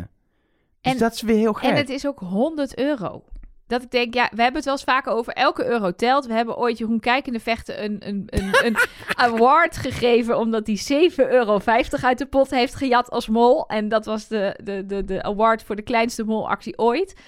[0.81, 1.71] Dus En- dat is weer heel gek.
[1.71, 3.25] En het is ook 100 euro.
[3.67, 6.27] Dat ik denk, ja, we hebben het wel eens vaker over elke euro telt.
[6.27, 8.77] We hebben ooit Jeroen Kijkende Vechten een, een, een, een
[9.15, 10.39] award gegeven...
[10.39, 11.61] omdat hij 7,50 euro
[12.03, 13.67] uit de pot heeft gejat als mol.
[13.67, 17.21] En dat was de, de, de, de award voor de kleinste molactie ooit.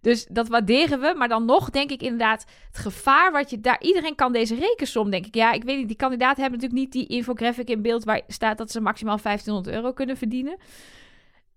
[0.00, 1.14] Dus dat waarderen we.
[1.16, 3.80] Maar dan nog denk ik inderdaad het gevaar wat je daar...
[3.80, 5.34] Iedereen kan deze rekensom, denk ik.
[5.34, 8.04] Ja, ik weet niet, die kandidaten hebben natuurlijk niet die infographic in beeld...
[8.04, 10.56] waar staat dat ze maximaal 1500 euro kunnen verdienen.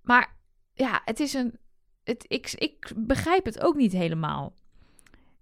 [0.02, 0.36] Maar
[0.74, 1.58] ja, het is een
[2.08, 4.54] het, ik, ik begrijp het ook niet helemaal.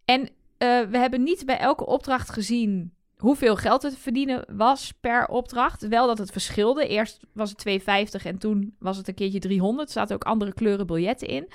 [0.05, 0.21] En
[0.57, 5.87] eh, we hebben niet bij elke opdracht gezien hoeveel geld het verdienen was per opdracht.
[5.87, 6.87] Wel dat het verschilde.
[6.87, 7.81] Eerst was het
[8.19, 9.87] 2,50 en toen was het een keertje 300.
[9.87, 11.47] Er zaten ook andere kleuren biljetten in.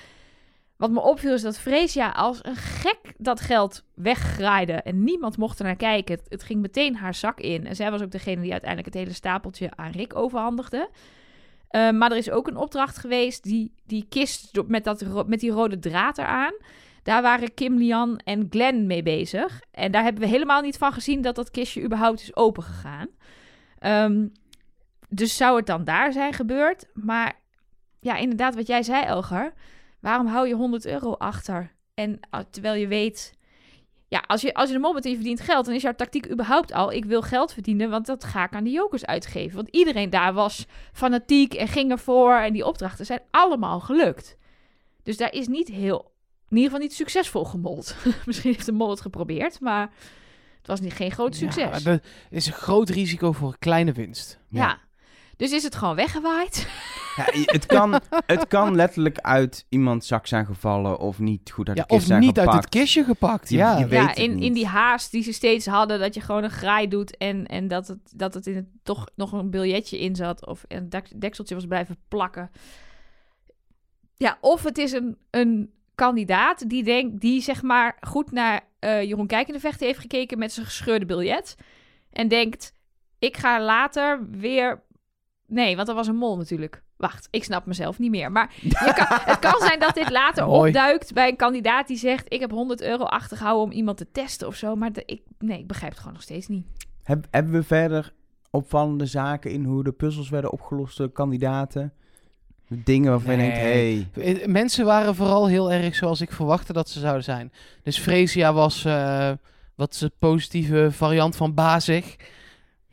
[0.76, 4.72] Wat me opviel is dat Freesia als een gek dat geld weggraaide.
[4.72, 6.14] En niemand mocht er naar kijken.
[6.14, 7.66] Het, het ging meteen haar zak in.
[7.66, 10.90] En zij was ook degene die uiteindelijk het hele stapeltje aan Rick overhandigde.
[11.70, 15.50] Uh, maar er is ook een opdracht geweest, die, die kist met, dat, met die
[15.50, 16.54] rode draad eraan.
[17.02, 19.60] Daar waren Kim, Lian en Glenn mee bezig.
[19.70, 23.08] En daar hebben we helemaal niet van gezien dat dat kistje überhaupt is opengegaan.
[23.80, 24.32] Um,
[25.08, 26.86] dus zou het dan daar zijn gebeurd?
[26.94, 27.40] Maar
[28.00, 29.52] ja, inderdaad, wat jij zei, Elger.
[30.00, 31.72] Waarom hou je 100 euro achter?
[31.94, 33.38] En uh, terwijl je weet...
[34.10, 35.94] Ja, als je, als je de mol bent en je verdient geld, dan is jouw
[35.94, 36.92] tactiek überhaupt al...
[36.92, 39.56] ik wil geld verdienen, want dat ga ik aan de jokers uitgeven.
[39.56, 42.34] Want iedereen daar was fanatiek en ging ervoor.
[42.34, 44.36] En die opdrachten zijn allemaal gelukt.
[45.02, 46.12] Dus daar is niet heel...
[46.48, 47.96] in ieder geval niet succesvol gemold.
[48.26, 49.90] Misschien heeft de mol het geprobeerd, maar
[50.58, 51.82] het was niet, geen groot succes.
[51.82, 54.38] Ja, er is een groot risico voor een kleine winst.
[54.48, 54.62] Ja.
[54.62, 54.78] ja.
[55.36, 56.66] Dus is het gewoon weggewaaid?
[57.32, 61.76] Ja, het, kan, het kan letterlijk uit iemands zak zijn gevallen of niet goed uit
[61.76, 62.48] ja, de kist of zijn niet gepakt.
[62.54, 63.48] uit het kistje gepakt.
[63.50, 66.20] Je- ja, je weet ja, in, in die haast die ze steeds hadden, dat je
[66.20, 69.50] gewoon een graai doet en, en dat, het, dat het in het toch nog een
[69.50, 72.50] biljetje in zat of een dek- dekseltje was blijven plakken.
[74.16, 79.02] Ja, of het is een, een kandidaat die denkt, die zeg maar goed naar eh,
[79.02, 81.56] Jeroen Kijkende Vechten heeft gekeken met zijn gescheurde biljet
[82.10, 82.72] en denkt,
[83.18, 84.82] ik ga later weer...
[85.46, 86.82] Nee, want dat was een mol natuurlijk.
[87.00, 88.32] Wacht, ik snap mezelf niet meer.
[88.32, 90.68] Maar je kan, het kan zijn dat dit later Mooi.
[90.68, 94.46] opduikt bij een kandidaat die zegt: Ik heb 100 euro achtergehouden om iemand te testen
[94.46, 94.74] of zo.
[94.76, 96.66] Maar de- ik, nee, ik begrijp het gewoon nog steeds niet.
[97.02, 98.12] Heb, hebben we verder
[98.50, 101.92] opvallende zaken in hoe de puzzels werden opgelost door kandidaten?
[102.68, 104.08] Dingen waarvan je denkt, Nee.
[104.12, 107.52] hey, Eh, Mensen waren vooral heel erg zoals ik verwachtte dat ze zouden zijn.
[107.82, 109.30] Dus Freesia was eh,
[109.74, 112.16] wat is het positieve variant van bazig.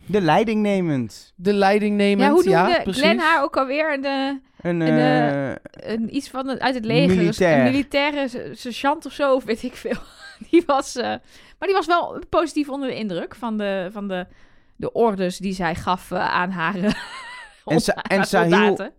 [0.08, 1.34] De leiding nemend.
[1.36, 2.44] De leiding nemend.
[2.44, 3.02] ja, hoe noemde precies.
[3.02, 4.02] Glenn haar ook alweer?
[4.02, 4.98] De, Een, En,
[5.72, 7.16] eh, een, iets van uit het leger.
[7.18, 7.58] Militair.
[7.58, 9.98] Een militaire se- sergeant of zo, of weet ik veel.
[10.50, 11.04] Die was, eh,
[11.60, 14.26] maar die was wel positief onder de indruk van de, van de,
[14.76, 16.92] de orders die zij gaf eh, aan haar, eh,
[17.68, 18.24] en, Sa- en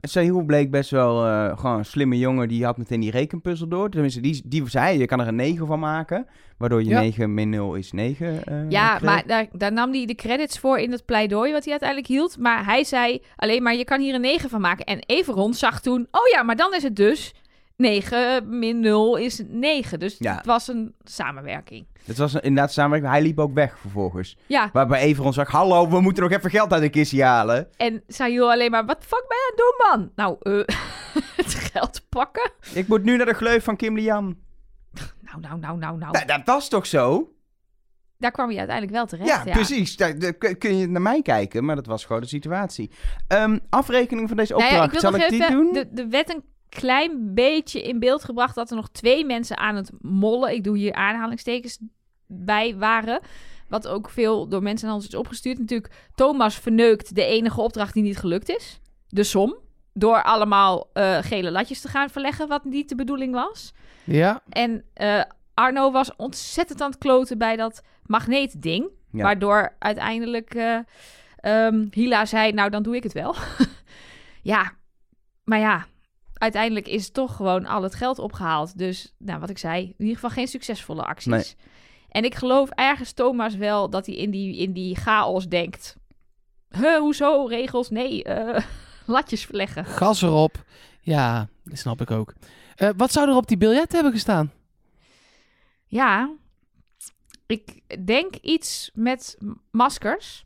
[0.01, 2.49] Sahil, bleek best wel eh, gewoon een slimme jongen.
[2.49, 3.91] Die had meteen die rekenpuzzel door.
[3.91, 6.27] Tenminste, die, die zei, je kan er een 9 van maken.
[6.59, 7.01] Waardoor je Ja.
[7.01, 8.45] 9 min 0 is 9.
[8.47, 9.03] eh, Ja, kreeg.
[9.03, 12.39] maar daar, daar nam hij de credits voor in het pleidooi wat hij uiteindelijk hield.
[12.39, 14.85] Maar hij zei alleen maar, je kan hier een 9 van maken.
[14.85, 17.35] En Everon zag toen, oh ja, maar dan is het dus
[17.77, 19.99] 9 min 0 is 9.
[19.99, 20.35] Dus Ja.
[20.37, 21.87] het was een samenwerking.
[22.05, 23.13] Het was inderdaad samenwerking.
[23.13, 24.37] Hij liep ook weg vervolgens.
[24.47, 27.69] Ja, Waarbij Everon zag, hallo, we moeten nog even geld uit de kistje halen.
[27.77, 30.11] en Sayul alleen maar, wat fuck ben je aan het doen, man?
[30.15, 30.77] Nou, eh,
[31.45, 32.51] het geld pakken?
[32.73, 34.37] Ik moet nu naar de gleuf van Kim Lian.
[35.21, 36.25] Nou, nou, nou, nou, nou.
[36.27, 37.33] Dat was toch zo?
[38.19, 39.29] Daar kwam hij uiteindelijk wel terecht.
[39.29, 39.97] Ja, Ja, precies.
[39.97, 42.91] Daar, daar kun je naar mij kijken, maar dat was gewoon de situatie.
[43.29, 45.73] Ehm, afrekening van deze Nou opdracht, ja, ik wil zal nog ik die even, doen?
[45.73, 49.77] De, de werd een klein beetje in beeld gebracht dat er nog twee mensen aan
[49.77, 51.79] het mollen, ik doe hier aanhalingstekens
[52.27, 53.21] bij, waren.
[53.69, 55.59] Wat ook veel door mensen aan ons is opgestuurd.
[55.59, 58.81] Natuurlijk, Thomas verneukt de enige opdracht die niet gelukt is.
[59.09, 59.57] De som.
[59.93, 63.73] Door allemaal eh, gele latjes te gaan verleggen, wat niet de bedoeling was.
[64.05, 65.23] Ja, En eh,
[65.55, 68.89] Arno was ontzettend aan het kloten bij dat magneetding.
[69.11, 69.23] Ja.
[69.23, 70.79] Waardoor uiteindelijk eh,
[71.37, 73.35] ehm, Hila zei, nou dan doe ik het wel.
[74.43, 74.73] ja,
[75.45, 75.87] maar ja,
[76.39, 78.79] uiteindelijk is toch gewoon al het geld opgehaald.
[78.79, 81.27] Dus, nou wat ik zei, in ieder geval geen succesvolle acties.
[81.33, 81.45] Nee.
[82.09, 85.97] En ik geloof ergens Thomas wel dat hij in die, in die chaos denkt.
[86.69, 87.47] Huh, hoezo?
[87.47, 87.91] Regels?
[87.91, 88.63] Nee, eh,
[89.07, 89.85] latjes verleggen.
[89.85, 90.65] gas erop.
[91.01, 92.35] Ja, dat snap ik ook.
[92.77, 94.53] Eh, wat zou er op die biljet hebben gestaan?
[95.87, 96.31] Ja,
[97.47, 99.39] ik denk iets met
[99.71, 100.45] maskers.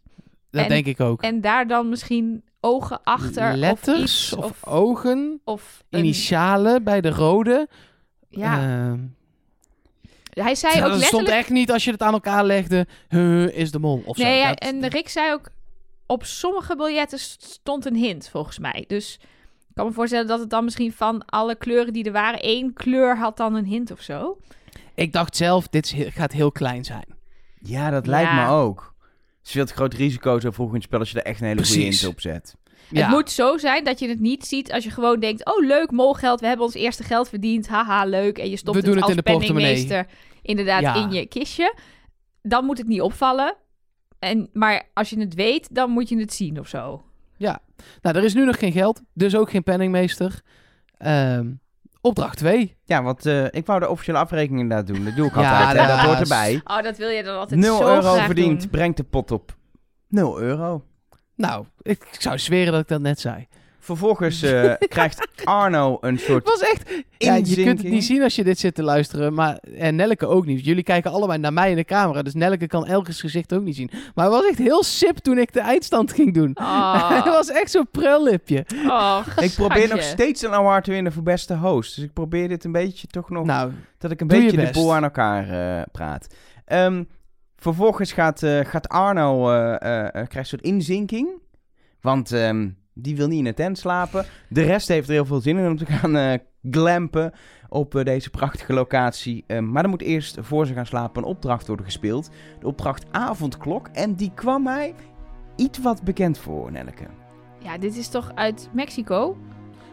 [0.51, 1.23] Dat En- denk ik ook.
[1.23, 4.33] En daar dan misschien ogen achter Letters of iets.
[4.33, 7.69] of, Of, ogen, of een- initialen bij de rode.
[8.29, 8.99] Ja, Ehm,
[10.31, 11.29] hij zei ook dat stond letterlijk...
[11.37, 12.87] echt niet als je het aan elkaar legde.
[13.09, 14.23] Huh, is de mol of zo.
[14.23, 15.49] Nee, ja, Dat- en Rick zei ook...
[16.07, 18.85] Op sommige biljetten stond een hint, volgens mij.
[18.87, 19.19] Dus
[19.69, 22.41] ik kan me voorstellen dat het dan misschien van alle kleuren die er waren...
[22.41, 24.39] één kleur had dan een hint of zo.
[24.95, 27.07] Ik dacht zelf, dit gaat heel klein zijn.
[27.59, 28.45] Ja, dat lijkt Ja.
[28.47, 28.92] me ook.
[29.43, 31.41] Het is veel te groot risico zo vroeg in het spel als je er echt
[31.41, 32.57] een hele goede int op zet.
[32.89, 33.01] Ja.
[33.01, 35.47] Het moet zo zijn dat je het niet ziet als je gewoon denkt...
[35.47, 37.69] oh, leuk, molgeld, we hebben ons eerste geld verdiend.
[37.69, 38.39] Haha, leuk.
[38.39, 40.07] En je stopt We doen het het als in de penningmeester
[40.43, 40.95] inderdaad Ja.
[40.95, 41.75] in je kistje.
[42.43, 43.57] Dan moet het niet opvallen.
[44.19, 47.03] En, maar als je het weet, dan moet je het zien of zo.
[48.01, 50.41] Nou, er is nu nog geen geld, dus ook geen penningmeester.
[50.99, 51.53] Ehm,
[52.03, 52.77] opdracht 2.
[52.85, 55.05] Ja, want eh, ik wou de officiële afrekening inderdaad doen.
[55.05, 55.77] Dat doe ik Ja, altijd.
[55.89, 56.61] dat Dat hoort erbij.
[56.65, 58.71] Oh, dat wil je dan altijd 0 zo euro graag verdiend, doen.
[58.71, 59.57] brengt de pot op
[60.09, 60.85] 0 euro.
[61.37, 63.47] Nou, ik, ik zou zweren dat ik dat net zei.
[63.85, 67.05] Vervolgens eh, krijgt Arno een Het soort was echt...
[67.19, 70.27] Ja, je kunt het niet zien als je dit zit te luisteren, maar en Nelleke
[70.27, 70.65] ook niet.
[70.65, 73.77] Jullie kijken allebei naar mij in de camera, dus Nelleke kan Elkes gezicht ook niet
[73.77, 73.91] zien.
[74.15, 76.57] Maar hij was echt heel sip toen ik de eindstand ging doen.
[76.61, 78.65] Oh, Hij was echt zo'n prullipje.
[78.87, 81.95] oh, Ik probeer nog steeds een award te winnen voor beste host.
[81.95, 83.45] Dus ik probeer dit een beetje toch nog...
[83.45, 86.27] Nou, dat ik een beetje de boel aan elkaar eh, praat.
[86.65, 87.05] Ehm,
[87.57, 89.51] vervolgens gaat, eh, gaat Arno...
[89.51, 91.29] eh, eh, eh, krijgt een soort inzinking.
[92.01, 94.25] Want ehm, die wil niet in een tent slapen.
[94.49, 96.39] De rest heeft er heel veel zin in om te gaan eh
[96.71, 97.33] glampen
[97.69, 99.45] op eh, deze prachtige locatie.
[99.47, 102.31] Ehm, maar er moet eerst voor ze gaan slapen een opdracht worden gespeeld.
[102.61, 103.89] De opdracht Avondklok.
[103.93, 104.95] En die kwam mij
[105.57, 107.07] iets wat bekend voor, Nelleke.
[107.59, 109.37] Ja, dit is toch uit Mexico?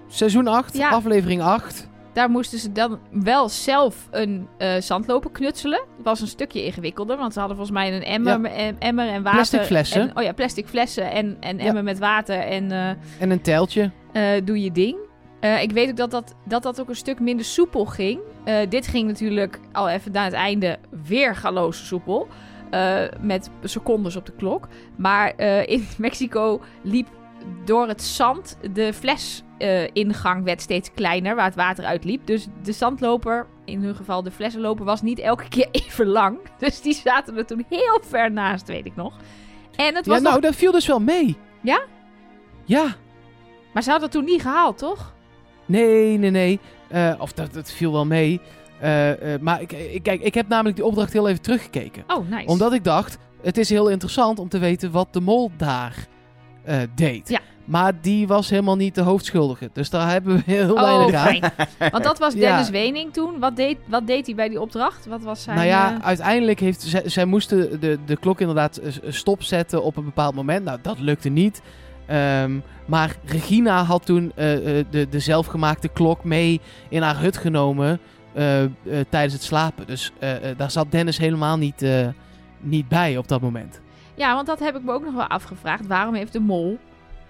[0.08, 0.90] seizoen 8, Ja.
[0.90, 1.90] aflevering 8.
[2.14, 5.80] Daar moesten ze dan wel zelf een eh, zandloper knutselen.
[5.80, 9.14] Het was een stukje ingewikkelder, want ze hadden volgens mij een emmer, en, emmer en
[9.24, 9.32] water.
[9.32, 10.02] Plastic flessen.
[10.02, 11.64] En, oh ja, plastic flessen en, en Ja.
[11.66, 12.90] emmer met water en eh,
[13.20, 13.92] En een teltje.
[14.14, 14.98] eh, doe je ding.
[15.62, 18.20] Ik weet ook dat dat, dat dat ook een stuk minder soepel ging.
[18.70, 22.28] Dit ging natuurlijk al even naar het einde weer galoos soepel.
[23.22, 24.68] met secondes op de klok.
[24.96, 27.08] Maar in Mexico liep
[27.66, 28.94] door het zand de
[29.60, 32.26] flesingang werd steeds kleiner, waar het water uitliep.
[32.26, 36.38] Dus de zandloper, in hun geval de flessenloper, was niet elke keer even lang.
[36.58, 39.14] Dus die zaten er toen heel ver naast, weet ik nog.
[39.76, 41.38] En het was Ja, nog- nou, dat viel dus wel mee.
[41.62, 41.82] Ja?
[42.66, 42.96] Ja.
[43.74, 45.14] Maar ze hadden het toen niet gehaald, toch?
[45.66, 46.60] Nee, nee, nee.
[46.88, 48.42] Eh, of dat, dat viel wel mee.
[48.80, 52.04] Eh, maar ik, ik, kijk, ik heb namelijk die opdracht heel even teruggekeken.
[52.08, 52.46] Oh, nice.
[52.48, 56.08] Omdat ik dacht, het is heel interessant om te weten wat de mol daar
[56.96, 57.30] deed.
[57.30, 57.40] Ja.
[57.70, 59.70] Maar die was helemaal niet de hoofdschuldige.
[59.74, 61.68] Dus daar hebben we heel Oh, weinig aan.
[61.92, 62.40] Want dat was Ja.
[62.40, 63.40] Dennis Wening toen.
[63.40, 65.06] Wat deed, wat deed hij bij die opdracht?
[65.06, 65.56] Wat was zijn...
[65.56, 69.98] nou ja, eh, uiteindelijk heeft zij, zij moesten de, de klok inderdaad eh, stopzetten op
[69.98, 70.66] een bepaald moment.
[70.66, 71.62] Nou, dat lukte niet.
[72.06, 74.46] Ehm, maar Regina had toen eh,
[74.90, 78.00] de, de zelfgemaakte klok mee in haar hut genomen
[79.10, 79.88] tijdens het slapen.
[79.88, 80.12] Dus
[80.58, 81.86] daar zat Dennis helemaal niet,
[82.60, 83.82] niet bij op dat moment.
[84.16, 85.88] Ja, want dat heb ik me ook nog wel afgevraagd.
[85.88, 86.80] Waarom heeft de mol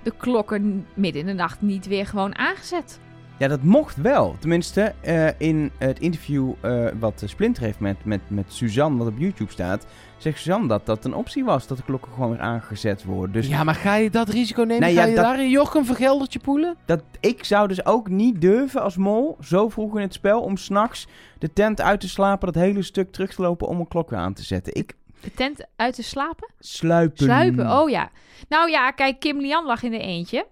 [0.04, 3.00] de klokken midden in de nacht niet weer gewoon aangezet?
[3.38, 4.36] Ja, dat mocht wel.
[4.40, 9.18] Tenminste, eh, in het interview eh, wat Splinter heeft met, met, met Suzanne, wat op
[9.18, 9.86] YouTube staat,
[10.18, 13.32] zegt Suzanne dat dat een optie was, dat de klokken gewoon weer aangezet worden.
[13.32, 14.80] Dus ja, maar ga je dat risico nemen?
[14.82, 16.76] Nee, ga ja, je dat- daar een Jochem vergeldertje poelen?
[16.86, 20.58] dat, ik zou dus ook niet durven als mol, zo vroeg in het spel, om
[20.58, 24.10] s'nachts de tent uit te slapen, dat hele stuk terug te lopen om een klok
[24.10, 24.76] weer aan te zetten.
[24.76, 26.50] Ik De tent uit te slapen?
[26.60, 27.24] sluipen.
[27.26, 28.12] Sluipen, oh ja.
[28.50, 30.48] Nou ja, kijk, Kim Lian lag in de eentje.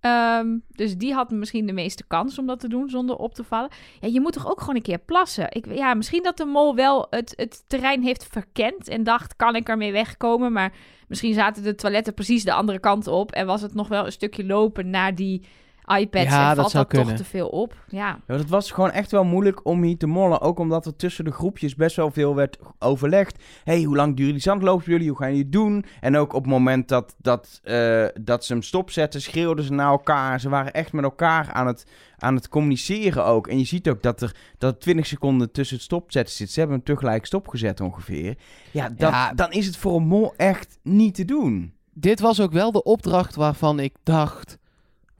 [0.00, 3.44] Ehm, dus die had misschien de meeste kans om dat te doen zonder op te
[3.44, 3.70] vallen.
[4.00, 5.46] Ja, je moet toch ook gewoon een keer plassen?
[5.50, 9.56] Ik, ja, misschien dat de mol wel het, het terrein heeft verkend en dacht, kan
[9.56, 10.52] ik ermee wegkomen?
[10.52, 10.72] Maar
[11.08, 14.12] misschien zaten de toiletten precies de andere kant op en was het nog wel een
[14.12, 15.42] stukje lopen naar die
[15.86, 17.16] iPads Ja, en dat valt zou dat toch kunnen.
[17.16, 17.74] te veel op?
[17.88, 18.18] Ja.
[18.26, 20.40] Ja, het was gewoon echt wel moeilijk om hier te mollen.
[20.40, 23.42] Ook omdat er tussen de groepjes best wel veel werd overlegd.
[23.64, 25.08] hey, hoe lang duren die zandlopen jullie?
[25.08, 25.84] Hoe gaan jullie het doen?
[26.00, 29.90] En ook op het moment dat, dat, eh, dat ze hem stopzetten, schreeuwden ze naar
[29.90, 30.40] elkaar.
[30.40, 33.46] Ze waren echt met elkaar aan het, aan het communiceren ook.
[33.46, 36.50] En je ziet ook dat er dat 20 seconden tussen het stopzetten zit.
[36.50, 38.36] Ze hebben hem tegelijk stopgezet ongeveer.
[38.70, 39.32] Ja, dat, Ja.
[39.32, 41.72] dan is het voor een mol echt niet te doen.
[41.92, 44.58] Dit was ook wel de opdracht waarvan ik dacht...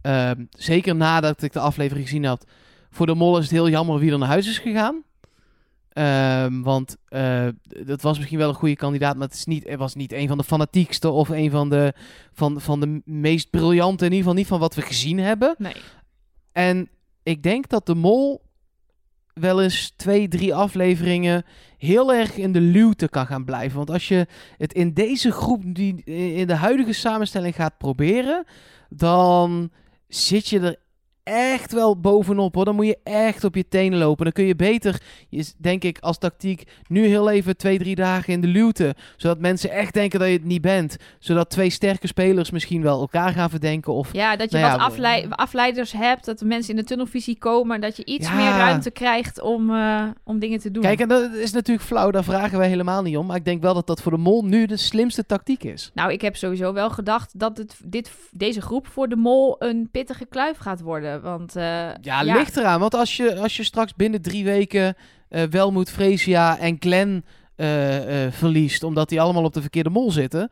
[0.07, 2.46] ehm, zeker nadat ik de aflevering gezien had...
[2.90, 5.02] Voor de mol is het heel jammer wie er naar huis is gegaan.
[5.88, 9.16] Ehm, want eh, dat was misschien wel een goede kandidaat...
[9.16, 11.11] maar het, is niet, het was niet een van de fanatiekste...
[11.11, 11.92] of een van de,
[12.32, 14.04] van, van de meest briljante...
[14.04, 15.54] in ieder geval niet van wat we gezien hebben.
[15.59, 15.76] Nee.
[16.52, 16.88] En
[17.22, 18.44] ik denk dat de mol
[19.32, 21.44] wel eens twee, drie afleveringen
[21.78, 23.76] heel erg in de luwte kan gaan blijven.
[23.76, 24.26] Want als je
[24.57, 28.44] het in deze groep, die in de huidige samenstelling gaat proberen,
[28.88, 29.70] dan
[30.09, 30.76] zit je er
[31.33, 32.64] echt wel bovenop hoor.
[32.64, 34.24] Dan moet je echt op je tenen lopen.
[34.24, 35.01] Dan kun je beter,
[35.59, 38.95] denk ik, als tactiek nu heel even twee, drie dagen in de luwte.
[39.16, 40.97] Zodat mensen echt denken dat je het niet bent.
[41.18, 43.93] Zodat twee sterke spelers misschien wel elkaar gaan verdenken.
[43.93, 46.85] Of Ja, dat je Nou ja, wat aflei- afleiders hebt, dat de mensen in de
[46.87, 48.35] tunnelvisie komen, dat je iets Ja.
[48.35, 50.83] meer ruimte krijgt om, eh, om dingen te doen.
[50.83, 53.27] Kijk, en dat is natuurlijk flauw, daar vragen wij helemaal niet om.
[53.27, 55.91] Maar ik denk wel dat dat voor de mol nu de slimste tactiek is.
[55.95, 59.89] Nou, ik heb sowieso wel gedacht dat het, dit, deze groep voor de mol een
[59.91, 61.16] pittige kluif gaat worden.
[61.23, 62.81] Want eh, Ja, ligt eraan.
[62.81, 64.95] Want als je, als je straks binnen drie weken
[65.29, 67.25] eh Welmoed, Fresia en Glenn
[67.57, 68.83] eh, eh, verliest...
[68.83, 70.51] omdat die allemaal op de verkeerde mol zitten...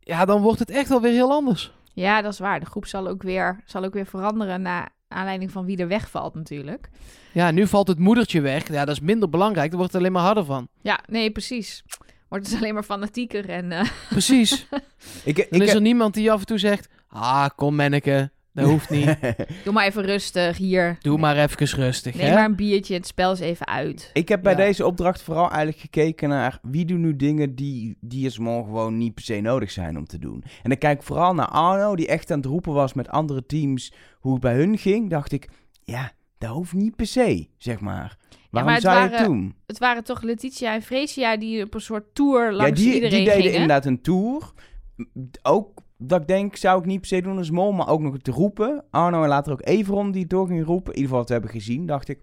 [0.00, 1.72] ja, dan wordt het echt wel weer heel anders.
[1.94, 2.60] Ja, dat is waar.
[2.60, 6.34] De groep zal ook weer, zal ook weer veranderen naar aanleiding van wie er wegvalt
[6.34, 6.90] natuurlijk.
[7.32, 8.68] Ja, nu valt het moedertje weg.
[8.68, 9.68] Ja, dat is minder belangrijk.
[9.68, 10.68] Daar wordt het alleen maar harder van.
[10.82, 11.82] Ja, nee, precies.
[12.28, 13.72] Wordt het alleen maar fanatieker en...
[13.72, 14.66] eh, Precies.
[15.24, 16.88] Ik, Dan ik, is er niemand die af en toe zegt...
[17.08, 19.16] Ah, kom manneke, dat hoeft niet.
[19.64, 20.96] doe maar even rustig hier.
[21.00, 22.34] Doe maar even rustig, Neem hè?
[22.34, 24.10] maar een biertje, het spel is even uit.
[24.12, 24.58] Ik heb bij Ja.
[24.58, 28.98] deze opdracht vooral eigenlijk gekeken naar wie doen nu dingen die, die er morgen gewoon
[28.98, 30.42] niet per se nodig zijn om te doen.
[30.62, 33.46] En dan kijk ik vooral naar Arno, die echt aan het roepen was met andere
[33.46, 35.10] teams hoe het bij hun ging.
[35.10, 35.48] Dacht ik,
[35.84, 38.16] ja, dat hoeft niet per se, zeg maar.
[38.50, 39.54] Waarom maar het zou je het waren- doen?
[39.66, 43.10] Het waren toch Letitia en Fresia die op een soort tour Ja, langs die, iedereen
[43.10, 43.52] die deden gingen.
[43.52, 44.52] inderdaad een tour.
[45.42, 48.18] Ook dat ik denk, zou ik niet per se doen als mol, maar ook nog
[48.18, 48.84] te roepen.
[48.90, 50.92] Arno en later ook Everon die het door ging roepen.
[50.92, 52.18] In ieder geval wat we hebben gezien, dacht ik.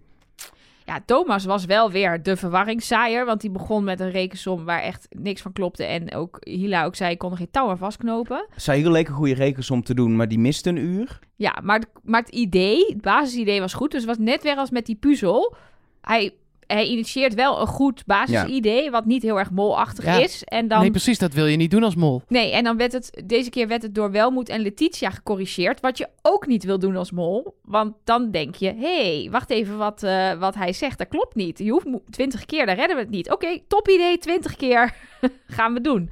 [0.84, 3.24] Ja, Thomas was wel weer de verwarringszaaier.
[3.24, 5.84] Want die begon met een rekensom waar echt niks van klopte.
[5.84, 8.46] En ook Hila ook zei, ik kon er geen touw aan vastknopen.
[8.56, 11.18] Sahil leek een goede rekensom te doen, maar die miste een uur.
[11.36, 13.90] Ja, maar, maar het idee, het basisidee was goed.
[13.90, 15.56] Dus het was net weer als met die puzzel.
[16.00, 16.34] Hij,
[16.74, 20.18] hij initieert wel een goed basisidee, wat niet heel erg molachtig Ja.
[20.18, 20.44] is.
[20.44, 21.18] En dan, Nee, precies.
[21.18, 22.22] Dat wil je niet doen als mol.
[22.28, 25.80] nee, en dan werd het, deze keer werd het door Welmoed en Letitia gecorrigeerd.
[25.80, 27.56] Wat je ook niet wil doen als mol.
[27.62, 30.98] Want dan denk je, hé, hey, wacht even wat, eh, wat hij zegt.
[30.98, 31.58] Dat klopt niet.
[31.58, 33.30] Je hoeft twintig keer, daar redden we het niet.
[33.32, 34.94] Oké, top idee, twintig keer
[35.46, 36.10] gaan we doen.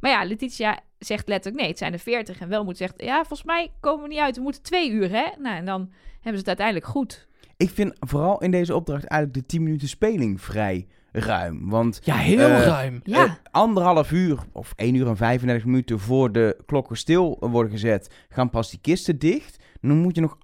[0.00, 2.40] Maar ja, Letitia zegt letterlijk, nee, het zijn er veertig.
[2.40, 4.36] En Welmoed zegt, ja, volgens mij komen we niet uit.
[4.36, 5.24] We moeten twee uur, hè?
[5.38, 5.80] Nou, en dan
[6.14, 7.28] hebben ze het uiteindelijk goed.
[7.60, 11.68] Ik vind vooral in deze opdracht eigenlijk de 10 minuten speling vrij ruim.
[11.70, 13.00] Want Ja, heel Eh, ruim.
[13.04, 13.24] Ja.
[13.24, 18.10] eh, anderhalf uur of 1 uur en 35 minuten voor de klokken stil worden gezet,
[18.28, 19.58] gaan pas die kisten dicht.
[19.80, 20.38] Dan moet je nog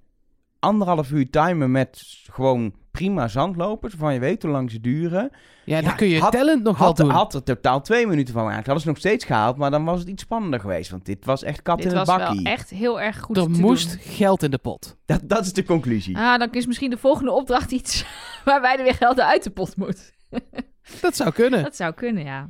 [0.59, 2.03] anderhalf uur timen met
[2.33, 5.31] gewoon prima zandlopers, waarvan je weet hoe lang ze duren.
[5.65, 7.11] Ja, dan Ja, kun je had- talent nog wel Had, doen.
[7.11, 8.65] had er totaal twee minuten van gemaakt.
[8.65, 10.91] Hadden ze nog steeds gehaald, maar dan was het iets spannender geweest.
[10.91, 12.43] Want dit was echt kat Dit in het was bakkie.
[12.43, 13.99] wel echt heel erg goed er te moest doen.
[14.15, 14.97] geld in de pot.
[15.07, 16.17] Dat, dat is de conclusie.
[16.17, 18.05] Ah, dan is misschien de volgende opdracht iets
[18.45, 20.13] waarbij er weer geld uit de pot moet.
[21.03, 21.63] Dat zou kunnen.
[21.63, 22.49] Dat zou kunnen, ja.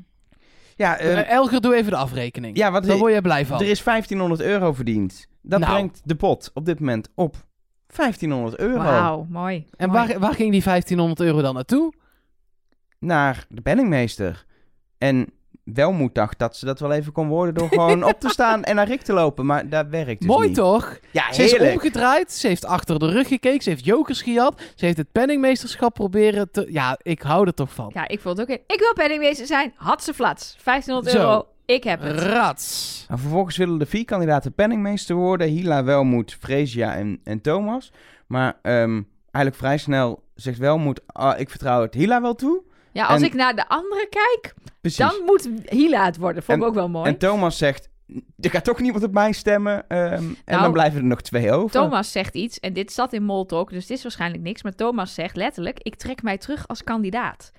[0.76, 2.56] Ja, eh, Eh, Elger, doe even de afrekening.
[2.56, 3.60] ja wat Daar word je blij van.
[3.60, 5.26] er is 1500 euro verdiend.
[5.42, 5.72] Dat Nou.
[5.72, 7.45] brengt de pot op dit moment op
[7.96, 8.82] 1500 euro.
[8.82, 9.66] Wauw, mooi.
[9.76, 10.06] En mooi.
[10.06, 11.92] waar, waar ging die 1500 euro dan naartoe?
[12.98, 14.44] naar de penningmeester.
[14.98, 15.30] En
[15.64, 18.74] Welmoed dacht dat ze dat wel even kon worden door gewoon op te staan en
[18.74, 19.46] naar Rick te lopen.
[19.46, 20.56] Maar dat werkt dus Mooi niet.
[20.56, 20.98] toch?
[21.10, 24.84] Ja, Ze is omgedraaid, ze heeft achter de rug gekeken, ze heeft jokers gehad, ze
[24.84, 26.66] heeft het penningmeesterschap proberen te...
[26.70, 27.90] Ja, ik hou er toch van.
[27.94, 28.56] Ja, ik vond het ook...
[28.66, 29.72] Ik wil penningmeester zijn.
[29.76, 30.56] Had ze flats.
[30.64, 31.20] 1500 Zo.
[31.22, 31.46] euro.
[31.66, 32.20] Ik heb het.
[32.20, 33.06] Rats.
[33.08, 35.48] En vervolgens willen de vier kandidaten penningmeester worden.
[35.48, 37.92] Hila, Welmoed, Fresia en, en Thomas.
[38.26, 42.62] Maar ehm, eigenlijk vrij snel zegt Welmoed, ah, ik vertrouw het Hila wel toe.
[42.92, 44.98] Ja, als En- ik naar de andere kijk, Precies.
[44.98, 46.42] dan moet Hila het worden.
[46.42, 47.08] Vond ik ook wel mooi.
[47.08, 47.88] En Thomas zegt,
[48.40, 49.84] er gaat toch niemand op mij stemmen.
[49.88, 51.70] ehm, en Nou, dan blijven er nog twee over.
[51.70, 54.62] Thomas zegt iets, en dit zat in Moltalk, dus dit is waarschijnlijk niks.
[54.62, 57.52] Maar Thomas zegt letterlijk, ik trek mij terug als kandidaat.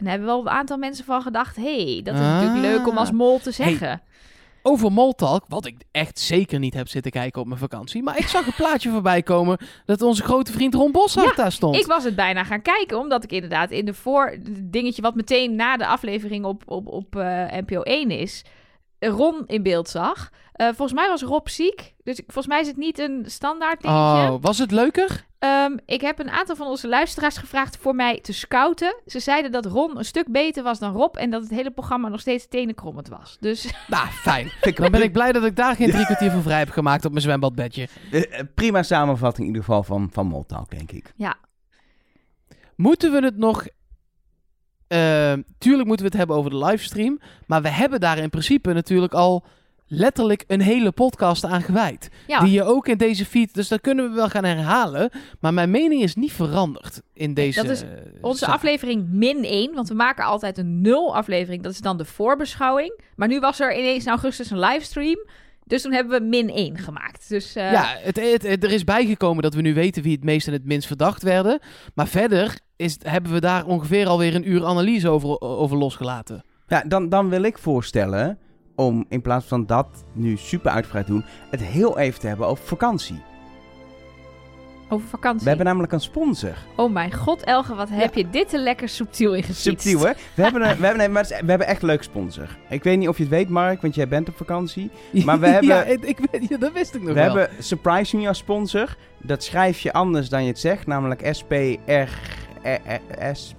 [0.00, 2.26] En daar hebben wel een aantal mensen van gedacht, hey, dat is Ah.
[2.26, 4.02] natuurlijk leuk om als mol te zeggen.
[4.62, 8.02] Over Moltalk, wat ik echt zeker niet heb zitten kijken op mijn vakantie.
[8.02, 11.76] Maar ik zag een plaatje voorbij komen dat onze grote vriend Ron Boshart daar stond.
[11.76, 14.36] Ik was het bijna gaan kijken, omdat ik inderdaad in de voor...
[14.60, 18.44] dingetje wat meteen na de aflevering op, op, op eh, NPO 1 is...
[18.98, 20.30] Ron in beeld zag.
[20.52, 21.94] Eh, volgens mij was Rob ziek.
[22.02, 24.30] Dus volgens mij is het niet een standaard dingetje.
[24.32, 25.26] Oh, was het leuker?
[25.40, 29.00] Ehm, ik heb een aantal van onze luisteraars gevraagd voor mij te scouten.
[29.06, 31.16] Ze zeiden dat Ron een stuk beter was dan Rob...
[31.16, 33.36] en dat het hele programma nog steeds tenenkrommend was.
[33.40, 34.50] Dus Nou, fijn.
[34.74, 37.10] Dan ben ik blij dat ik daar geen drie kwartier voor vrij heb gemaakt op
[37.10, 37.88] mijn zwembadbedje.
[38.10, 41.12] Eh, eh, prima samenvatting in ieder geval van, van Moltalk, denk ik.
[42.76, 43.66] Moeten we het nog...
[44.86, 47.20] eh, tuurlijk moeten we het hebben over de livestream.
[47.46, 49.44] Maar we hebben daar in principe natuurlijk al
[49.92, 52.08] letterlijk een hele podcast aan gewijd.
[52.26, 55.10] Ja, Die je ook in deze feed, dus dat kunnen we wel gaan herhalen.
[55.40, 57.62] Maar mijn mening is niet veranderd in deze.
[57.62, 57.88] dat is eh,
[58.20, 58.54] onze zaak.
[58.54, 61.62] aflevering min 1, want we maken altijd een nul aflevering.
[61.62, 63.00] Dat is dan de voorbeschouwing.
[63.16, 65.26] Maar nu was er ineens in augustus een livestream.
[65.64, 67.28] Dus toen hebben we min 1 gemaakt.
[67.28, 70.24] Dus eh, Ja, het, het, het- er is bijgekomen dat we nu weten wie het
[70.24, 71.58] meest en het minst verdacht werden.
[71.94, 76.44] Maar verder is, hebben we daar ongeveer alweer een uur analyse over, over losgelaten.
[76.66, 78.38] Ja, dan, dan wil ik voorstellen
[78.80, 82.64] om in plaats van dat nu super uitgebreid doen, het heel even te hebben over
[82.64, 83.22] vakantie.
[84.88, 85.42] over vakantie.
[85.42, 86.54] We hebben namelijk een sponsor.
[86.76, 89.62] Oh mijn god, Elge, wat heb je dit te lekker subtiel ingefietst.
[89.62, 90.12] Subtiel, hè?
[90.34, 92.56] We hebben, een, we, hebben, nee, maar we hebben echt een leuke sponsor.
[92.68, 94.90] Ik weet niet of je het weet, Mark, want jij bent op vakantie.
[95.24, 97.34] Maar we hebben- ja, ik, weet- ja, dat wist ik nog We wel.
[97.36, 98.96] hebben Surprise Me als sponsor.
[99.22, 101.22] Dat schrijf je anders dan je het zegt, namelijk
[102.62, 103.54] S-P-R-S.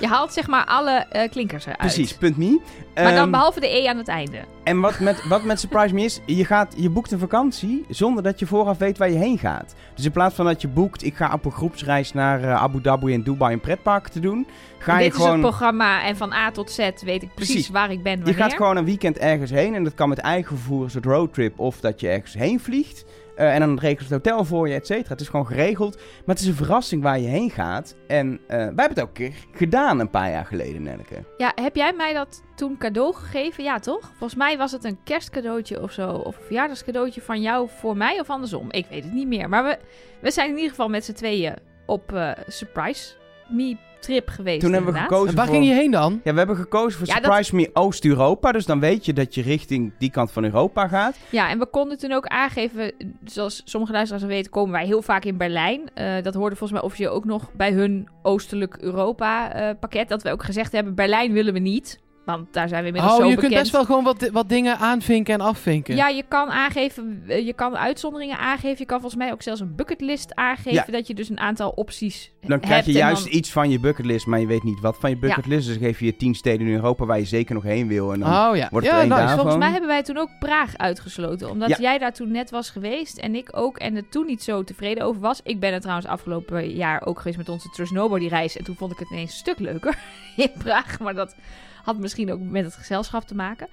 [0.00, 1.78] Je haalt zeg maar alle eh, klinkers eruit.
[1.78, 2.60] Precies, punt me.
[2.94, 4.38] Maar dan Ehm, behalve de E aan het einde.
[4.64, 8.22] En wat met, wat met Surprise Me is, je, gaat, je boekt een vakantie zonder
[8.22, 9.74] dat je vooraf weet waar je heen gaat.
[9.94, 12.80] Dus in plaats van dat je boekt, ik ga op een groepsreis naar eh, Abu
[12.80, 14.46] Dhabi en Dubai een pretpark te doen,
[14.78, 15.40] ga En je dit is het gewoon...
[15.40, 17.68] programma en van A tot Z weet ik precies, Precies.
[17.68, 20.56] waar ik ben Je gaat gewoon een weekend ergens heen en dat kan met eigen
[20.56, 23.04] vervoer, een soort roadtrip, of dat je ergens heen vliegt.
[23.40, 25.08] Eh, en dan regelt het hotel voor je, et cetera.
[25.08, 25.96] Het is gewoon geregeld.
[25.96, 27.96] Maar het is een verrassing waar je heen gaat.
[28.06, 31.24] En eh, wij hebben het ook een keer gedaan een paar jaar geleden, Nelleke.
[31.36, 33.64] Ja, heb jij mij dat toen cadeau gegeven?
[33.64, 34.08] Ja, toch?
[34.08, 36.10] Volgens mij was het een kerstcadeautje of zo.
[36.10, 38.66] Of een verjaardagscadeautje van jou voor mij of andersom.
[38.70, 39.48] Ik weet het niet meer.
[39.48, 39.78] Maar we,
[40.20, 41.54] we zijn in ieder geval met z'n tweeën
[41.86, 43.14] op eh, Surprise
[43.48, 44.60] Me trip geweest.
[44.60, 45.18] Toen hebben we inderdaad.
[45.18, 45.54] gekozen En waar voor...
[45.54, 46.20] ging je heen dan?
[46.24, 48.52] Ja, we hebben gekozen voor Ja, dat- Surprise Me Oost-Europa.
[48.52, 51.16] Dus dan weet je dat je richting die kant van Europa gaat.
[51.30, 52.92] Ja, en we konden toen ook aangeven,
[53.24, 55.80] zoals sommige luisteraars al weten, komen wij heel vaak in Berlijn.
[55.94, 60.08] Eh, dat hoorde volgens mij officieel ook nog bij hun Oostelijk Europa eh, pakket.
[60.08, 62.00] Dat we ook gezegd hebben, Berlijn willen we niet.
[62.24, 63.52] Want daar zijn we inmiddels Oh, zo je bekend.
[63.52, 65.96] kunt best wel gewoon wat, wat dingen aanvinken en afvinken.
[65.96, 68.78] Ja, je kan aangeven, eh, je kan uitzonderingen aangeven.
[68.78, 70.72] Je kan volgens mij ook zelfs een bucketlist aangeven.
[70.72, 70.84] Ja.
[70.90, 72.86] Dat je dus een aantal opties Dan krijg hebt.
[72.86, 75.66] je juist dan- iets van je bucketlist, maar je weet niet wat van je bucketlist.
[75.66, 78.12] Dus dan geef je je tien steden in Europa waar je zeker nog heen wil.
[78.12, 78.28] En dan...
[78.28, 78.68] Oh ja.
[78.70, 79.14] Wordt er ja, nice.
[79.14, 79.34] daar?
[79.34, 81.50] Volgens mij hebben wij toen ook Praag uitgesloten.
[81.50, 81.76] Omdat Ja.
[81.78, 83.78] jij daar toen net was geweest en ik ook.
[83.78, 85.40] En er toen niet zo tevreden over was.
[85.44, 88.56] Ik ben er trouwens afgelopen jaar ook geweest met onze Trust Nobody reis.
[88.56, 89.98] En toen vond ik het ineens een stuk leuker
[90.36, 90.98] in Praag.
[90.98, 91.34] Maar dat
[91.82, 93.68] had misschien ook met het gezelschap te maken.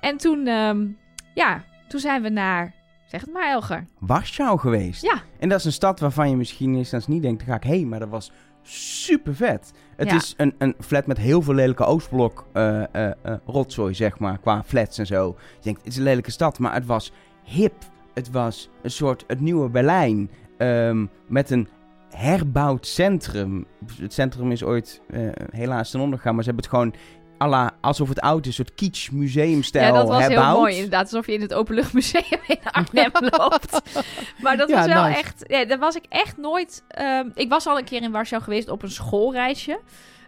[0.00, 0.86] En toen, ehm,
[1.34, 2.74] ja, toen zijn we naar...
[3.06, 3.86] Zeg het maar, Elger.
[3.98, 5.02] Warschau geweest.
[5.02, 5.22] Ja.
[5.38, 7.88] En dat is een stad waarvan je misschien eens niet denkt, daar ga ik heen.
[7.88, 9.72] Maar dat was super vet.
[9.96, 10.16] Het Ja.
[10.16, 14.38] is een, een flat met heel veel lelijke Oostblok eh, eh, eh, rotzooi, zeg maar,
[14.38, 15.36] qua flats en zo.
[15.56, 17.12] Je denkt, het is een lelijke stad, maar het was
[17.44, 17.74] hip.
[18.14, 20.30] Het was een soort het nieuwe Berlijn.
[20.56, 21.68] ehm, met een
[22.10, 23.66] herbouwd centrum.
[24.00, 25.02] Het centrum is ooit
[25.50, 26.94] helaas ten onder gegaan, maar ze hebben het gewoon...
[27.80, 30.46] alsof het oud is, een soort kitsch museumstijl Ja, dat was herbouwd.
[30.46, 31.02] heel mooi inderdaad.
[31.02, 33.80] Alsof je in het Openluchtmuseum in Arnhem loopt.
[34.42, 35.18] Maar dat Ja, was wel nice.
[35.18, 35.44] echt...
[35.46, 36.84] Ja, daar was ik echt nooit...
[36.88, 39.80] ehm, ik was al een keer in Warschau geweest op een schoolreisje.